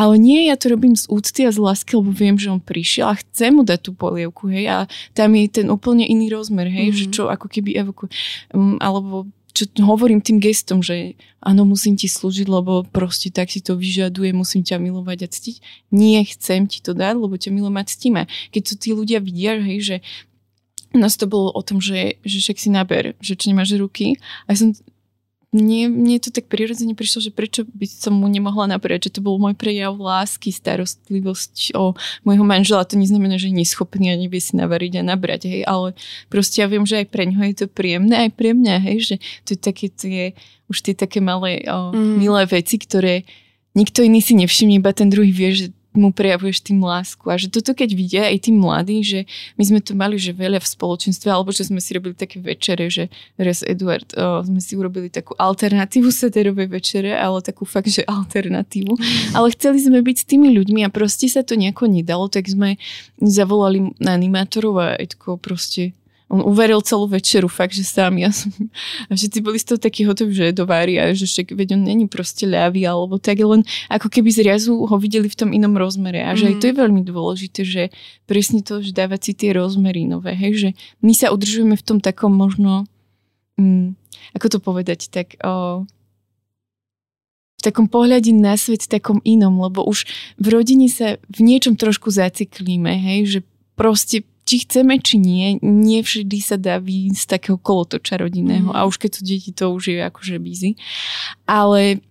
ale 0.00 0.16
nie, 0.16 0.48
ja 0.48 0.56
to 0.56 0.72
robím 0.72 0.96
z 0.96 1.04
úcty 1.12 1.44
a 1.44 1.52
z 1.52 1.60
lásky, 1.60 2.00
lebo 2.00 2.10
viem, 2.14 2.40
že 2.40 2.48
on 2.48 2.60
prišiel 2.62 3.12
a 3.12 3.20
chcem 3.20 3.52
mu 3.52 3.62
dať 3.66 3.90
tú 3.90 3.92
polievku, 3.92 4.48
hej, 4.48 4.64
a 4.70 4.78
tam 5.12 5.36
je 5.36 5.44
ten 5.60 5.68
úplne 5.68 6.08
iný 6.08 6.32
rozmer, 6.32 6.72
hej, 6.72 6.94
mm-hmm. 6.94 7.00
že 7.04 7.12
čo 7.12 7.28
ako 7.28 7.52
keby 7.52 7.76
evokuje, 7.76 8.10
um, 8.56 8.80
alebo 8.80 9.28
čo 9.50 9.64
hovorím 9.82 10.22
tým 10.22 10.38
gestom, 10.38 10.80
že 10.80 11.18
áno, 11.42 11.66
musím 11.66 11.96
ti 11.96 12.06
slúžiť, 12.06 12.46
lebo 12.46 12.86
proste 12.88 13.32
tak 13.32 13.50
si 13.50 13.60
to 13.60 13.74
vyžaduje, 13.74 14.30
musím 14.32 14.62
ťa 14.62 14.78
milovať 14.78 15.18
a 15.24 15.28
ctiť. 15.28 15.56
Nie 15.90 16.22
chcem 16.26 16.70
ti 16.70 16.78
to 16.80 16.92
dať, 16.92 17.14
lebo 17.18 17.34
ťa 17.34 17.50
a 17.52 17.82
ctíme. 17.84 18.22
Keď 18.54 18.62
to 18.62 18.74
tí 18.78 18.90
ľudia 18.94 19.18
vidia, 19.18 19.58
hej, 19.58 19.78
že 19.80 19.96
nás 20.94 21.14
to 21.14 21.30
bolo 21.30 21.54
o 21.54 21.62
tom, 21.62 21.78
že, 21.78 22.18
že 22.26 22.42
však 22.42 22.58
si 22.58 22.68
naber, 22.70 23.14
že 23.22 23.38
či 23.38 23.54
nemáš 23.54 23.78
ruky. 23.78 24.18
A 24.46 24.54
ja 24.54 24.66
som 24.66 24.74
mne, 25.50 25.90
mne 25.90 26.22
to 26.22 26.30
tak 26.30 26.46
prirodzene 26.46 26.94
prišlo, 26.94 27.26
že 27.26 27.30
prečo 27.34 27.66
by 27.66 27.86
som 27.90 28.14
mu 28.14 28.30
nemohla 28.30 28.70
nabrať, 28.70 29.10
že 29.10 29.18
to 29.18 29.20
bol 29.26 29.34
môj 29.34 29.58
prejav 29.58 29.98
lásky, 29.98 30.54
starostlivosť 30.54 31.74
o 31.74 31.98
môjho 32.22 32.46
manžela. 32.46 32.86
To 32.86 32.94
neznamená, 32.94 33.34
že 33.34 33.50
je 33.50 33.58
neschopný 33.58 34.14
a 34.14 34.20
nevie 34.20 34.38
si 34.38 34.54
navariť 34.54 35.02
a 35.02 35.08
nabrať, 35.10 35.50
hej, 35.50 35.62
ale 35.66 35.98
proste 36.30 36.62
ja 36.62 36.70
viem, 36.70 36.86
že 36.86 37.02
aj 37.02 37.06
pre 37.10 37.26
ňoho 37.26 37.44
je 37.50 37.56
to 37.58 37.66
príjemné, 37.66 38.30
aj 38.30 38.30
pre 38.38 38.54
mňa, 38.54 38.74
hej, 38.78 38.98
že 39.02 39.14
to 39.42 39.58
je 39.58 39.58
také 39.58 39.86
tie, 39.90 40.38
už 40.70 40.86
tie 40.86 40.94
také 40.94 41.18
malé, 41.18 41.66
o, 41.66 41.90
mm. 41.90 42.14
milé 42.22 42.42
veci, 42.46 42.78
ktoré 42.78 43.26
nikto 43.74 44.06
iný 44.06 44.22
si 44.22 44.38
nevšimne, 44.38 44.78
iba 44.78 44.94
ten 44.94 45.10
druhý 45.10 45.34
vie, 45.34 45.50
že 45.50 45.66
mu 45.90 46.14
prejavuješ 46.14 46.62
tým 46.62 46.78
lásku. 46.82 47.26
A 47.26 47.34
že 47.34 47.50
toto 47.50 47.74
keď 47.74 47.90
vidia 47.98 48.22
aj 48.30 48.46
tí 48.46 48.50
mladí, 48.54 49.02
že 49.02 49.20
my 49.58 49.64
sme 49.66 49.80
to 49.82 49.98
mali 49.98 50.16
že 50.16 50.30
veľa 50.30 50.62
v 50.62 50.70
spoločenstve, 50.70 51.26
alebo 51.26 51.50
že 51.50 51.66
sme 51.66 51.82
si 51.82 51.90
robili 51.98 52.14
také 52.14 52.38
večere, 52.38 52.86
že 52.86 53.10
raz 53.34 53.66
Eduard, 53.66 54.06
o, 54.14 54.46
sme 54.46 54.62
si 54.62 54.78
urobili 54.78 55.10
takú 55.10 55.34
alternatívu 55.34 56.08
sederovej 56.20 56.70
večere, 56.70 57.18
ale 57.18 57.42
takú 57.42 57.66
fakt, 57.66 57.90
že 57.90 58.06
alternatívu. 58.06 58.94
Ale 59.34 59.50
chceli 59.54 59.82
sme 59.82 59.98
byť 60.02 60.16
s 60.22 60.28
tými 60.28 60.54
ľuďmi 60.54 60.86
a 60.86 60.92
proste 60.94 61.26
sa 61.26 61.42
to 61.42 61.58
nejako 61.58 61.90
nedalo, 61.90 62.30
tak 62.30 62.46
sme 62.46 62.78
zavolali 63.18 63.92
animátorov 63.98 64.74
a 64.78 64.88
Edko 64.94 65.36
proste 65.36 65.92
on 66.30 66.46
uveril 66.46 66.78
celú 66.86 67.10
večeru, 67.10 67.50
fakt, 67.50 67.74
že 67.74 67.82
sám 67.82 68.14
ja 68.22 68.30
som, 68.30 68.54
a 69.10 69.18
všetci 69.18 69.38
boli 69.42 69.58
z 69.58 69.74
toho 69.74 69.78
takí 69.82 70.06
hotoví, 70.06 70.30
že 70.30 70.54
dovári 70.54 70.96
a 71.02 71.10
že 71.10 71.26
však, 71.26 71.58
veď 71.58 71.74
on 71.74 71.82
není 71.82 72.06
proste 72.06 72.46
ľavý 72.46 72.86
alebo 72.86 73.18
tak, 73.18 73.42
len 73.42 73.66
ako 73.90 74.06
keby 74.06 74.30
zrazu 74.30 74.78
ho 74.78 74.96
videli 74.96 75.26
v 75.26 75.34
tom 75.36 75.50
inom 75.50 75.74
rozmere 75.74 76.22
a 76.22 76.38
že 76.38 76.46
mm. 76.46 76.48
aj 76.48 76.56
to 76.62 76.64
je 76.70 76.74
mhm. 76.74 76.80
veľmi 76.86 77.02
dôležité, 77.02 77.60
že 77.66 77.82
presne 78.30 78.62
to, 78.62 78.78
že 78.78 78.94
dávať 78.94 79.20
si 79.26 79.32
tie 79.34 79.50
rozmery 79.50 80.06
nové, 80.06 80.38
hej, 80.38 80.52
že 80.54 80.68
my 81.02 81.10
sa 81.10 81.34
udržujeme 81.34 81.74
v 81.74 81.84
tom 81.84 81.98
takom 81.98 82.30
možno, 82.30 82.86
mm, 83.58 83.98
ako 84.38 84.46
to 84.46 84.58
povedať, 84.62 85.10
tak 85.10 85.34
o, 85.42 85.82
v 87.58 87.62
takom 87.66 87.90
pohľade 87.90 88.30
na 88.30 88.54
svet 88.54 88.86
takom 88.86 89.18
inom, 89.26 89.58
lebo 89.58 89.82
už 89.82 90.06
v 90.38 90.46
rodine 90.48 90.86
sa 90.86 91.18
v 91.26 91.38
niečom 91.42 91.74
trošku 91.74 92.08
zaciklíme, 92.08 92.94
hej, 92.94 93.20
že 93.26 93.40
proste 93.74 94.22
či 94.50 94.66
chceme, 94.66 94.98
či 94.98 95.22
nie, 95.22 95.62
nie 95.62 96.02
vždy 96.02 96.38
sa 96.42 96.58
dá 96.58 96.82
výjsť 96.82 97.14
z 97.22 97.26
takého 97.30 97.54
kolotoča 97.54 98.18
rodinného. 98.18 98.74
Mm. 98.74 98.74
A 98.74 98.82
už 98.90 98.98
keď 98.98 99.10
sú 99.14 99.22
deti, 99.22 99.54
to 99.54 99.70
už 99.70 99.94
je 99.94 100.02
akože 100.02 100.42
busy. 100.42 100.74
Ale 101.46 102.02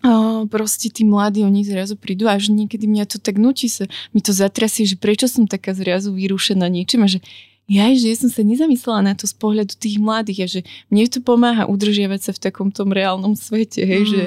O, 0.00 0.48
proste 0.48 0.88
tí 0.88 1.04
mladí, 1.04 1.44
oni 1.44 1.60
zrazu 1.60 1.92
prídu 1.92 2.24
a 2.24 2.40
že 2.40 2.56
niekedy 2.56 2.88
mňa 2.88 3.04
to 3.04 3.20
tak 3.20 3.36
nutí 3.36 3.68
sa, 3.68 3.84
mi 4.16 4.24
to 4.24 4.32
zatrasie, 4.32 4.88
že 4.88 4.96
prečo 4.96 5.28
som 5.28 5.44
taká 5.44 5.76
zrazu 5.76 6.16
vyrušená 6.16 6.72
niečím 6.72 7.04
a 7.04 7.08
že 7.12 7.20
ja, 7.68 7.84
že 7.92 8.08
ja 8.08 8.16
som 8.16 8.32
sa 8.32 8.40
nezamyslela 8.40 9.04
na 9.04 9.12
to 9.12 9.28
z 9.28 9.36
pohľadu 9.36 9.76
tých 9.76 10.00
mladých 10.00 10.40
a 10.40 10.46
že 10.48 10.60
mne 10.88 11.04
to 11.04 11.20
pomáha 11.20 11.68
udržiavať 11.68 12.20
sa 12.24 12.32
v 12.32 12.42
takom 12.48 12.72
tom 12.72 12.96
reálnom 12.96 13.36
svete, 13.36 13.84
hej, 13.84 14.08
mm. 14.08 14.08
že 14.08 14.22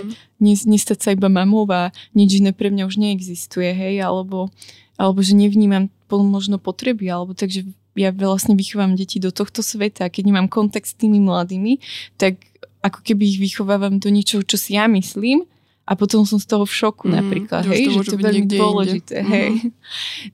nestať 0.70 1.00
sa 1.02 1.10
iba 1.18 1.26
mamou 1.26 1.66
a 1.74 1.90
nič 2.14 2.38
iné 2.38 2.54
pre 2.54 2.70
mňa 2.70 2.86
už 2.86 3.02
neexistuje, 3.02 3.74
hej, 3.74 3.98
alebo, 4.06 4.54
alebo 4.94 5.26
že 5.26 5.34
nevnímam 5.34 5.90
možno 6.22 6.62
potreby, 6.62 7.10
alebo 7.10 7.34
takže 7.34 7.66
ja 7.98 8.14
vlastne 8.14 8.54
vychovám 8.54 8.94
deti 8.94 9.18
do 9.18 9.34
tohto 9.34 9.66
sveta 9.66 10.06
a 10.06 10.14
keď 10.14 10.30
nemám 10.30 10.50
kontakt 10.50 10.86
s 10.86 10.98
tými 10.98 11.18
mladými, 11.18 11.82
tak 12.22 12.38
ako 12.84 13.00
keby 13.02 13.24
ich 13.26 13.40
vychovávam 13.40 13.98
do 13.98 14.12
niečoho, 14.12 14.44
čo 14.44 14.60
si 14.60 14.76
ja 14.76 14.86
myslím 14.92 15.48
a 15.84 15.94
potom 15.96 16.24
som 16.28 16.40
z 16.40 16.48
toho 16.48 16.64
v 16.68 16.74
šoku 16.74 17.06
mm, 17.08 17.14
napríklad, 17.14 17.64
hej, 17.68 17.92
to 17.92 18.04
že 18.04 18.12
to 18.12 18.16
je 18.16 18.24
veľmi 18.24 18.48
dôležité, 18.50 19.16
inde. 19.20 19.32
hej. 19.32 19.52
Mm. 19.52 19.72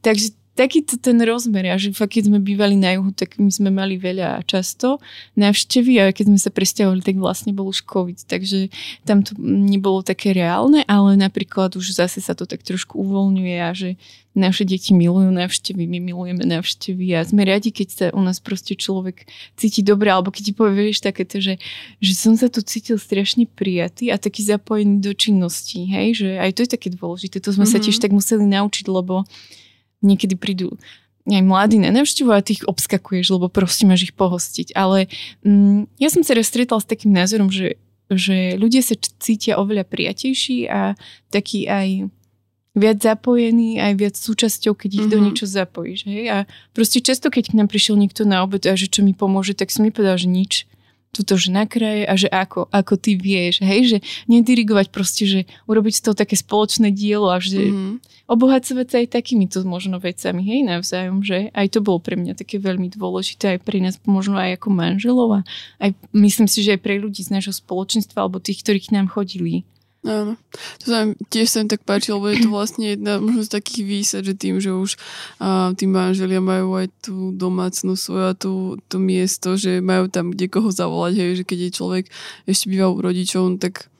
Takže 0.05 0.27
takýto 0.59 0.99
ten 0.99 1.15
rozmer 1.23 1.71
a 1.71 1.79
že 1.79 1.95
fakt, 1.95 2.19
keď 2.19 2.27
sme 2.27 2.43
bývali 2.43 2.75
na 2.75 2.99
juhu, 2.99 3.15
tak 3.15 3.39
my 3.39 3.47
sme 3.47 3.71
mali 3.71 3.95
veľa 3.95 4.43
často 4.43 4.99
návštevy 5.39 6.03
a 6.03 6.11
keď 6.11 6.35
sme 6.35 6.39
sa 6.43 6.51
presťahovali, 6.51 6.99
tak 6.99 7.15
vlastne 7.15 7.55
bol 7.55 7.71
už 7.71 7.87
COVID, 7.87 8.27
takže 8.27 8.67
tam 9.07 9.23
to 9.23 9.39
nebolo 9.39 10.03
také 10.03 10.35
reálne, 10.35 10.83
ale 10.83 11.15
napríklad 11.15 11.79
už 11.79 11.95
zase 11.95 12.19
sa 12.19 12.35
to 12.35 12.43
tak 12.43 12.67
trošku 12.67 12.99
uvoľňuje 12.99 13.55
a 13.63 13.71
že 13.71 13.95
naše 14.35 14.67
deti 14.67 14.91
milujú 14.91 15.31
návštevy, 15.31 15.87
my 15.87 15.99
milujeme 16.03 16.43
návštevy 16.43 17.15
a 17.15 17.23
sme 17.23 17.47
radi, 17.47 17.71
keď 17.71 17.87
sa 17.87 18.05
u 18.11 18.21
nás 18.21 18.43
proste 18.43 18.75
človek 18.75 19.25
cíti 19.55 19.79
dobre, 19.79 20.11
alebo 20.11 20.29
keď 20.29 20.43
ti 20.51 20.53
povieš 20.53 21.01
takéto, 21.01 21.39
že, 21.39 21.55
že 22.03 22.13
som 22.13 22.35
sa 22.35 22.51
tu 22.51 22.59
cítil 22.61 22.99
strašne 22.99 23.47
prijatý 23.47 24.11
a 24.11 24.19
taký 24.19 24.43
zapojený 24.43 25.01
do 25.01 25.15
činností, 25.15 25.87
hej, 25.87 26.19
že 26.19 26.29
aj 26.35 26.51
to 26.55 26.59
je 26.67 26.69
také 26.75 26.87
dôležité, 26.91 27.39
to 27.39 27.55
sme 27.55 27.63
mm-hmm. 27.63 27.79
sa 27.79 27.83
tiež 27.83 27.97
tak 27.97 28.11
museli 28.11 28.43
naučiť, 28.43 28.85
lebo 28.91 29.23
niekedy 30.01 30.35
prídu 30.39 30.75
aj 31.29 31.43
mladí 31.45 31.77
na 31.77 31.93
návštevu 31.93 32.33
a 32.33 32.41
ty 32.41 32.57
ich 32.57 32.65
obskakuješ, 32.65 33.37
lebo 33.37 33.51
proste 33.51 33.85
máš 33.85 34.09
ich 34.09 34.13
pohostiť. 34.17 34.73
Ale 34.73 35.11
mm, 35.45 35.99
ja 36.01 36.09
som 36.09 36.25
sa 36.25 36.33
stretla 36.41 36.81
s 36.81 36.89
takým 36.89 37.13
názorom, 37.13 37.53
že, 37.53 37.77
že 38.09 38.57
ľudia 38.57 38.81
sa 38.81 38.97
cítia 38.97 39.61
oveľa 39.61 39.85
prijatejší 39.85 40.65
a 40.71 40.97
taký 41.29 41.69
aj 41.69 42.09
viac 42.77 42.97
zapojení, 43.01 43.81
aj 43.81 43.93
viac 43.97 44.15
súčasťou, 44.15 44.73
keď 44.73 44.89
ich 44.89 44.99
mm-hmm. 45.05 45.13
do 45.13 45.17
mhm. 45.17 45.25
niečo 45.29 45.45
zapojíš. 45.45 45.99
Hej? 46.07 46.23
A 46.31 46.37
proste 46.71 47.03
často, 47.03 47.27
keď 47.29 47.53
k 47.53 47.57
nám 47.59 47.67
prišiel 47.67 47.99
niekto 47.99 48.23
na 48.23 48.41
obed 48.41 48.63
a 48.65 48.73
že 48.73 48.87
čo 48.89 49.03
mi 49.03 49.11
pomôže, 49.11 49.53
tak 49.53 49.69
som 49.69 49.85
mi 49.85 49.91
povedal, 49.91 50.17
že 50.17 50.29
nič 50.31 50.53
tuto, 51.09 51.33
že 51.35 51.49
na 51.49 51.65
kraje 51.65 52.05
a 52.05 52.13
že 52.13 52.29
ako, 52.29 52.69
ako 52.69 52.93
ty 53.01 53.17
vieš, 53.17 53.65
hej, 53.65 53.81
že 53.85 53.97
nedirigovať 54.29 54.93
proste, 54.93 55.25
že 55.25 55.39
urobiť 55.65 55.93
z 55.97 56.01
toho 56.05 56.15
také 56.15 56.37
spoločné 56.37 56.93
dielo 56.93 57.33
a 57.33 57.41
že 57.41 57.73
mm-hmm. 57.73 58.29
obohacovať 58.29 58.87
sa 58.87 58.97
aj 59.01 59.07
takýmito 59.17 59.57
možno 59.65 59.97
vecami, 59.97 60.41
hej, 60.45 60.61
navzájom, 60.69 61.25
že 61.25 61.49
aj 61.57 61.67
to 61.73 61.79
bolo 61.81 61.97
pre 61.97 62.13
mňa 62.13 62.37
také 62.37 62.61
veľmi 62.61 62.93
dôležité, 62.93 63.57
aj 63.57 63.59
pre 63.65 63.81
nás 63.81 63.97
možno 64.05 64.37
aj 64.37 64.61
ako 64.61 64.69
manželov 64.69 65.29
a 65.33 65.41
aj 65.81 65.97
myslím 66.13 66.45
si, 66.45 66.61
že 66.61 66.77
aj 66.77 66.81
pre 66.85 67.01
ľudí 67.01 67.25
z 67.25 67.33
nášho 67.33 67.57
spoločenstva 67.57 68.21
alebo 68.21 68.37
tých, 68.37 68.61
ktorí 68.61 68.79
k 68.85 68.93
nám 68.93 69.09
chodili. 69.09 69.65
Áno. 69.99 70.39
To 70.83 70.85
sa 70.87 71.03
mi 71.03 71.19
tiež 71.27 71.47
sa 71.51 71.59
tak 71.67 71.83
páči, 71.83 72.15
lebo 72.15 72.31
je 72.31 72.39
to 72.39 72.49
vlastne 72.49 72.95
jedna 72.95 73.19
možno 73.19 73.43
z 73.43 73.51
takých 73.51 73.83
výsad, 73.83 74.21
že 74.23 74.31
tým, 74.31 74.63
že 74.63 74.71
už 74.71 74.95
uh, 75.43 75.75
tí 75.75 75.91
manželia 75.91 76.39
majú 76.39 76.79
aj 76.79 76.87
tú 77.03 77.35
domácnu 77.35 77.99
svoju 77.99 78.25
a 78.31 78.33
tú, 78.33 78.79
to 78.87 78.95
miesto, 78.95 79.59
že 79.59 79.83
majú 79.83 80.07
tam 80.07 80.31
kde 80.31 80.47
koho 80.47 80.71
zavolať, 80.71 81.13
hej, 81.19 81.31
že 81.39 81.43
keď 81.43 81.59
je 81.67 81.71
človek 81.75 82.03
ešte 82.47 82.71
býval 82.71 82.95
u 82.95 83.03
rodičov, 83.03 83.43
no 83.43 83.59
tak 83.59 83.91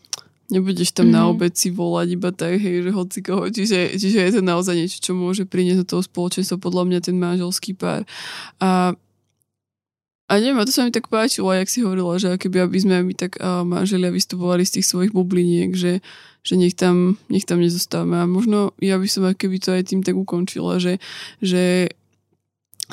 Nebudeš 0.50 0.98
tam 0.98 1.08
mm. 1.10 1.14
na 1.14 1.30
obec 1.30 1.54
si 1.54 1.70
volať 1.70 2.08
iba 2.18 2.34
tak, 2.34 2.58
hej, 2.58 2.82
že 2.82 2.90
hoci 2.90 3.22
koho. 3.22 3.54
Čiže, 3.54 4.02
čiže 4.02 4.18
je 4.18 4.32
to 4.34 4.42
naozaj 4.42 4.74
niečo, 4.74 4.98
čo 4.98 5.14
môže 5.14 5.46
priniesť 5.46 5.86
do 5.86 5.90
toho 5.94 6.02
spoločenstva, 6.02 6.58
podľa 6.58 6.90
mňa 6.90 7.00
ten 7.06 7.22
manželský 7.22 7.78
pár. 7.78 8.02
A 8.58 8.98
a 10.30 10.38
neviem, 10.38 10.62
a 10.62 10.68
to 10.70 10.70
sa 10.70 10.86
mi 10.86 10.94
tak 10.94 11.10
páčilo, 11.10 11.50
jak 11.50 11.74
si 11.74 11.82
hovorila, 11.82 12.22
že 12.22 12.38
keby 12.38 12.70
aby 12.70 12.78
sme 12.78 13.02
my 13.02 13.14
tak 13.18 13.42
uh, 13.42 13.66
manželia 13.66 14.14
vystupovali 14.14 14.62
z 14.62 14.78
tých 14.78 14.86
svojich 14.86 15.10
bubliniek, 15.10 15.74
že, 15.74 16.06
že 16.46 16.54
nech, 16.54 16.78
tam, 16.78 17.18
nech 17.34 17.50
tam 17.50 17.58
nezostávame. 17.58 18.22
A 18.22 18.30
možno 18.30 18.78
ja 18.78 19.02
by 19.02 19.10
som 19.10 19.26
keby 19.26 19.58
to 19.58 19.74
aj 19.74 19.90
tým 19.90 20.06
tak 20.06 20.14
ukončila, 20.14 20.78
že, 20.78 21.02
že 21.42 21.90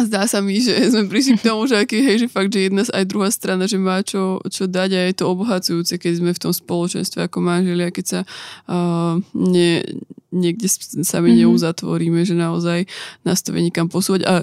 zdá 0.00 0.28
sa 0.28 0.44
mi, 0.44 0.60
že 0.60 0.76
sme 0.92 1.08
prišli 1.08 1.40
k 1.40 1.52
tomu, 1.52 1.64
že, 1.68 1.76
aký, 1.80 2.00
hej, 2.00 2.24
že 2.24 2.28
fakt, 2.28 2.52
že 2.52 2.72
jedna 2.72 2.84
aj 2.84 3.04
druhá 3.04 3.28
strana, 3.32 3.64
že 3.64 3.80
má 3.80 4.04
čo, 4.04 4.44
čo 4.48 4.68
dať 4.68 4.90
a 4.92 5.00
je 5.08 5.14
to 5.16 5.24
obohacujúce, 5.28 5.96
keď 5.96 6.12
sme 6.20 6.30
v 6.36 6.42
tom 6.42 6.52
spoločenstve 6.52 7.28
ako 7.28 7.38
manželia, 7.40 7.88
keď 7.88 8.04
sa 8.04 8.20
uh, 8.68 9.20
ne, 9.32 9.84
niekde 10.32 10.68
sami 11.04 11.32
mm-hmm. 11.32 11.48
neuzatvoríme, 11.48 12.20
že 12.28 12.36
naozaj 12.36 12.84
nás 13.24 13.40
to 13.40 13.56
vie 13.56 13.64
nikam 13.64 13.88
posúvať 13.88 14.24
a 14.28 14.34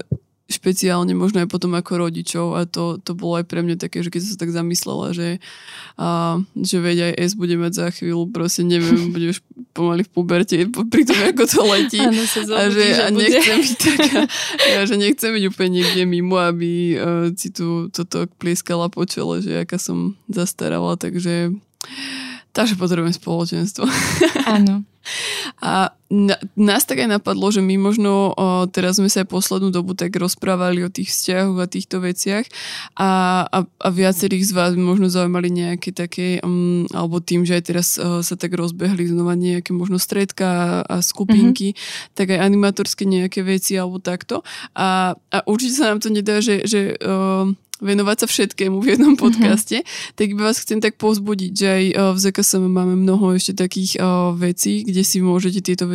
špeciálne 0.58 1.14
možno 1.18 1.42
aj 1.42 1.50
potom 1.50 1.74
ako 1.74 2.10
rodičov 2.10 2.46
a 2.58 2.70
to, 2.70 3.02
to 3.02 3.18
bolo 3.18 3.42
aj 3.42 3.46
pre 3.50 3.66
mňa 3.66 3.82
také, 3.82 4.06
že 4.06 4.14
keď 4.14 4.20
som 4.22 4.32
sa 4.36 4.40
tak 4.40 4.52
zamyslela, 4.54 5.12
že, 5.12 5.42
a, 5.98 6.38
že 6.58 6.78
veď 6.78 6.98
aj 7.10 7.14
S 7.18 7.32
bude 7.34 7.56
mať 7.58 7.74
za 7.74 7.88
chvíľu, 7.90 8.30
proste 8.30 8.62
neviem, 8.62 9.10
bude 9.16 9.34
už 9.34 9.40
pomaly 9.74 10.06
v 10.06 10.12
puberte 10.14 10.56
pri 10.70 11.04
tom, 11.04 11.18
ako 11.18 11.44
to 11.50 11.62
letí. 11.66 12.00
Ano, 12.00 12.24
a 12.54 12.62
že 12.70 12.84
a 13.02 13.08
nechcem 13.10 13.58
byť 13.58 13.76
taká, 13.90 14.22
ja, 14.70 14.80
že 14.86 14.96
nechcem 14.96 15.32
byť 15.34 15.44
úplne 15.50 15.82
niekde 15.82 16.04
mimo, 16.06 16.38
aby 16.38 16.72
uh, 16.96 17.28
si 17.34 17.50
tu 17.50 17.90
toto 17.90 18.30
plieskala 18.38 18.88
po 18.94 19.04
čele, 19.10 19.42
že 19.42 19.66
aká 19.66 19.82
som 19.82 20.14
zastarala, 20.30 20.96
takže 20.96 21.54
takže 22.54 22.78
potrebujem 22.78 23.18
spoločenstvo. 23.18 23.84
Áno. 24.56 24.86
A 25.60 25.92
na, 26.08 26.40
nás 26.56 26.88
tak 26.88 27.04
aj 27.04 27.20
napadlo, 27.20 27.52
že 27.52 27.60
my 27.60 27.76
možno 27.76 28.32
o, 28.32 28.64
teraz 28.72 29.02
sme 29.02 29.12
sa 29.12 29.26
aj 29.26 29.34
poslednú 29.36 29.68
dobu 29.68 29.98
tak 29.98 30.16
rozprávali 30.16 30.80
o 30.86 30.94
tých 30.94 31.12
vzťahoch 31.12 31.60
a 31.60 31.68
týchto 31.68 32.00
veciach 32.00 32.48
a, 32.96 33.44
a, 33.44 33.60
a 33.68 33.88
viacerých 33.92 34.48
z 34.48 34.52
vás 34.56 34.72
možno 34.80 35.12
zaujímali 35.12 35.52
nejaké 35.52 35.92
také, 35.92 36.40
um, 36.40 36.88
alebo 36.96 37.20
tým, 37.20 37.44
že 37.44 37.60
aj 37.60 37.64
teraz 37.68 37.88
o, 38.00 38.24
sa 38.24 38.40
tak 38.40 38.56
rozbehli 38.56 39.12
znova 39.12 39.36
nejaké 39.36 39.76
možno 39.76 40.00
stredka 40.00 40.48
a, 40.48 40.68
a 40.88 40.96
skupinky, 41.04 41.76
mm-hmm. 41.76 42.16
tak 42.16 42.32
aj 42.32 42.40
animatorské 42.40 43.04
nejaké 43.04 43.44
veci 43.44 43.76
alebo 43.76 44.00
takto. 44.00 44.46
A, 44.78 45.18
a 45.18 45.38
určite 45.50 45.84
sa 45.84 45.92
nám 45.92 46.00
to 46.00 46.08
nedá, 46.14 46.40
že, 46.40 46.64
že 46.64 46.96
o, 47.04 47.52
venovať 47.84 48.18
sa 48.24 48.28
všetkému 48.32 48.80
v 48.80 48.96
jednom 48.96 49.14
mhm. 49.14 49.20
podcaste, 49.20 49.84
mm-hmm. 49.84 50.16
tak 50.16 50.26
iba 50.32 50.44
vás 50.48 50.64
chcem 50.64 50.80
tak 50.80 50.96
pozbudiť, 50.96 51.52
že 51.52 51.68
aj 51.68 51.84
eh, 51.92 51.96
v 52.16 52.18
ZKSM 52.18 52.64
máme 52.64 52.96
mnoho 52.96 53.36
ešte 53.36 53.54
takých 53.60 54.00
uh, 54.00 54.32
vecí, 54.34 54.88
kde 54.88 55.04
si 55.04 55.20
môžete 55.20 55.60
tieto, 55.60 55.86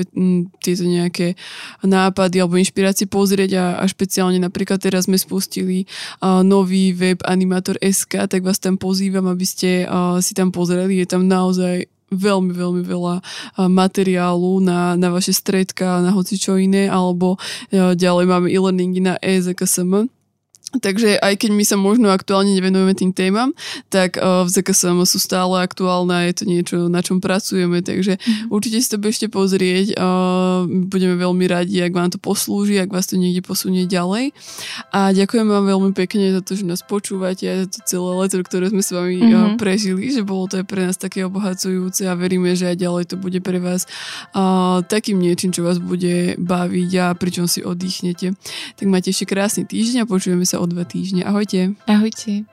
tieto 0.61 0.85
nejaké 0.85 1.35
nápady 1.81 2.45
alebo 2.45 2.61
inšpirácie 2.61 3.09
pozrieť 3.09 3.51
a, 3.57 3.67
a 3.81 3.85
špeciálne 3.89 4.37
napríklad 4.37 4.79
teraz 4.79 5.09
sme 5.09 5.17
spustili 5.17 5.89
uh, 6.21 6.45
nový 6.45 6.93
web 6.93 7.25
Animator.sk, 7.25 8.29
tak 8.29 8.41
vás 8.45 8.61
tam 8.61 8.77
pozývam, 8.77 9.27
aby 9.31 9.47
ste 9.47 9.71
si 10.21 10.33
tam 10.35 10.51
pozreli, 10.53 11.01
je 11.01 11.07
tam 11.09 11.25
naozaj 11.25 11.89
veľmi, 12.09 12.53
veľmi 12.57 12.83
veľa 12.85 13.15
materiálu 13.69 14.65
na, 14.65 14.97
na 14.97 15.09
vaše 15.13 15.37
stredka, 15.37 16.01
na 16.01 16.13
hoci 16.13 16.41
čo 16.41 16.57
iné, 16.57 16.89
alebo 16.89 17.37
ďalej 17.73 18.25
máme 18.25 18.49
e-learningy 18.49 19.01
na 19.05 19.15
EZKSM, 19.21 20.09
Takže 20.69 21.17
aj 21.17 21.41
keď 21.41 21.51
my 21.57 21.65
sa 21.65 21.81
možno 21.81 22.13
aktuálne 22.13 22.53
nevenujeme 22.53 22.93
tým 22.93 23.17
témam, 23.17 23.57
tak 23.89 24.21
uh, 24.21 24.45
v 24.45 24.53
ZKSM 24.53 25.01
sú 25.09 25.17
stále 25.17 25.65
aktuálne 25.65 26.13
a 26.13 26.29
je 26.29 26.35
to 26.37 26.45
niečo, 26.45 26.77
na 26.93 27.01
čom 27.01 27.25
pracujeme, 27.25 27.81
takže 27.81 28.21
mm-hmm. 28.21 28.53
určite 28.53 28.77
si 28.85 28.89
to 28.93 29.01
bežte 29.01 29.27
pozrieť. 29.33 29.97
Uh, 29.97 30.69
budeme 30.69 31.17
veľmi 31.17 31.49
radi, 31.49 31.81
ak 31.81 31.97
vám 31.97 32.13
to 32.13 32.21
poslúži, 32.21 32.77
ak 32.85 32.93
vás 32.93 33.09
to 33.09 33.17
niekde 33.17 33.41
posunie 33.41 33.89
ďalej. 33.89 34.37
A 34.93 35.17
ďakujem 35.17 35.49
vám 35.49 35.65
veľmi 35.73 35.97
pekne 35.97 36.37
za 36.37 36.45
to, 36.45 36.53
že 36.53 36.69
nás 36.69 36.85
počúvate 36.85 37.49
a 37.49 37.65
za 37.65 37.67
to 37.73 37.79
celé 37.89 38.11
leto, 38.21 38.37
ktoré 38.45 38.69
sme 38.69 38.85
s 38.85 38.93
vami 38.93 39.25
mm-hmm. 39.25 39.41
uh, 39.41 39.57
prežili, 39.57 40.13
že 40.13 40.21
bolo 40.21 40.53
to 40.53 40.61
aj 40.61 40.69
pre 40.69 40.85
nás 40.85 41.01
také 41.01 41.25
obohacujúce 41.25 42.05
a 42.05 42.13
veríme, 42.13 42.53
že 42.53 42.69
aj 42.69 42.77
ďalej 42.77 43.05
to 43.09 43.17
bude 43.17 43.41
pre 43.41 43.57
vás 43.57 43.89
uh, 44.37 44.85
takým 44.85 45.17
niečím, 45.17 45.49
čo 45.49 45.65
vás 45.65 45.81
bude 45.81 46.37
baviť 46.37 46.91
a 47.01 47.07
pričom 47.17 47.49
si 47.49 47.65
oddychnete. 47.65 48.37
Tak 48.77 48.85
máte 48.85 49.17
ešte 49.17 49.25
krásny 49.25 49.65
týždeň 49.65 50.05
a 50.05 50.11
počujeme 50.11 50.45
sa 50.45 50.58
o 50.59 50.67
dva 50.67 50.85
týždne. 50.85 51.25
Ahojte. 51.25 51.79
Ahojte. 51.87 52.45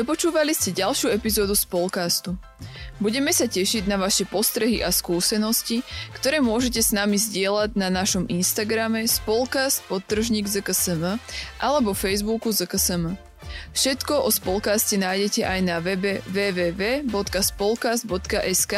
Dopočúvali 0.00 0.56
ste 0.56 0.72
ďalšiu 0.72 1.12
epizódu 1.12 1.52
Spolcastu. 1.52 2.34
Budeme 3.00 3.32
sa 3.32 3.48
tešiť 3.48 3.88
na 3.88 3.96
vaše 3.96 4.28
postrehy 4.28 4.84
a 4.84 4.92
skúsenosti, 4.92 5.80
ktoré 6.16 6.44
môžete 6.44 6.80
s 6.80 6.92
nami 6.92 7.20
zdieľať 7.20 7.76
na 7.76 7.88
našom 7.88 8.28
Instagrame 8.28 9.08
spolcast 9.08 9.84
podtržník 9.88 10.44
ZKSM 10.44 11.16
alebo 11.60 11.96
Facebooku 11.96 12.52
ZKSM. 12.52 13.29
Všetko 13.72 14.26
o 14.26 14.30
Spolkaste 14.32 14.96
nájdete 14.98 15.44
aj 15.46 15.62
na 15.62 15.78
webe 15.78 16.22
www.spolkast.sk, 16.26 18.74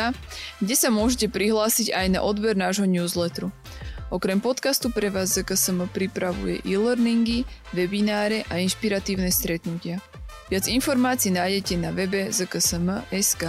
kde 0.61 0.75
sa 0.77 0.93
môžete 0.93 1.33
prihlásiť 1.33 1.97
aj 1.97 2.07
na 2.13 2.21
odber 2.21 2.53
nášho 2.53 2.85
newsletteru. 2.85 3.49
Okrem 4.13 4.45
podcastu 4.45 4.93
pre 4.93 5.09
vás 5.09 5.33
ZKSM 5.33 5.89
pripravuje 5.89 6.61
e-learningy, 6.69 7.49
webináre 7.73 8.45
a 8.53 8.61
inšpiratívne 8.61 9.33
stretnutia. 9.33 10.05
Viac 10.53 10.69
informácií 10.69 11.33
nájdete 11.33 11.81
na 11.81 11.97
webe 11.97 12.29
zksm.sk. 12.29 13.49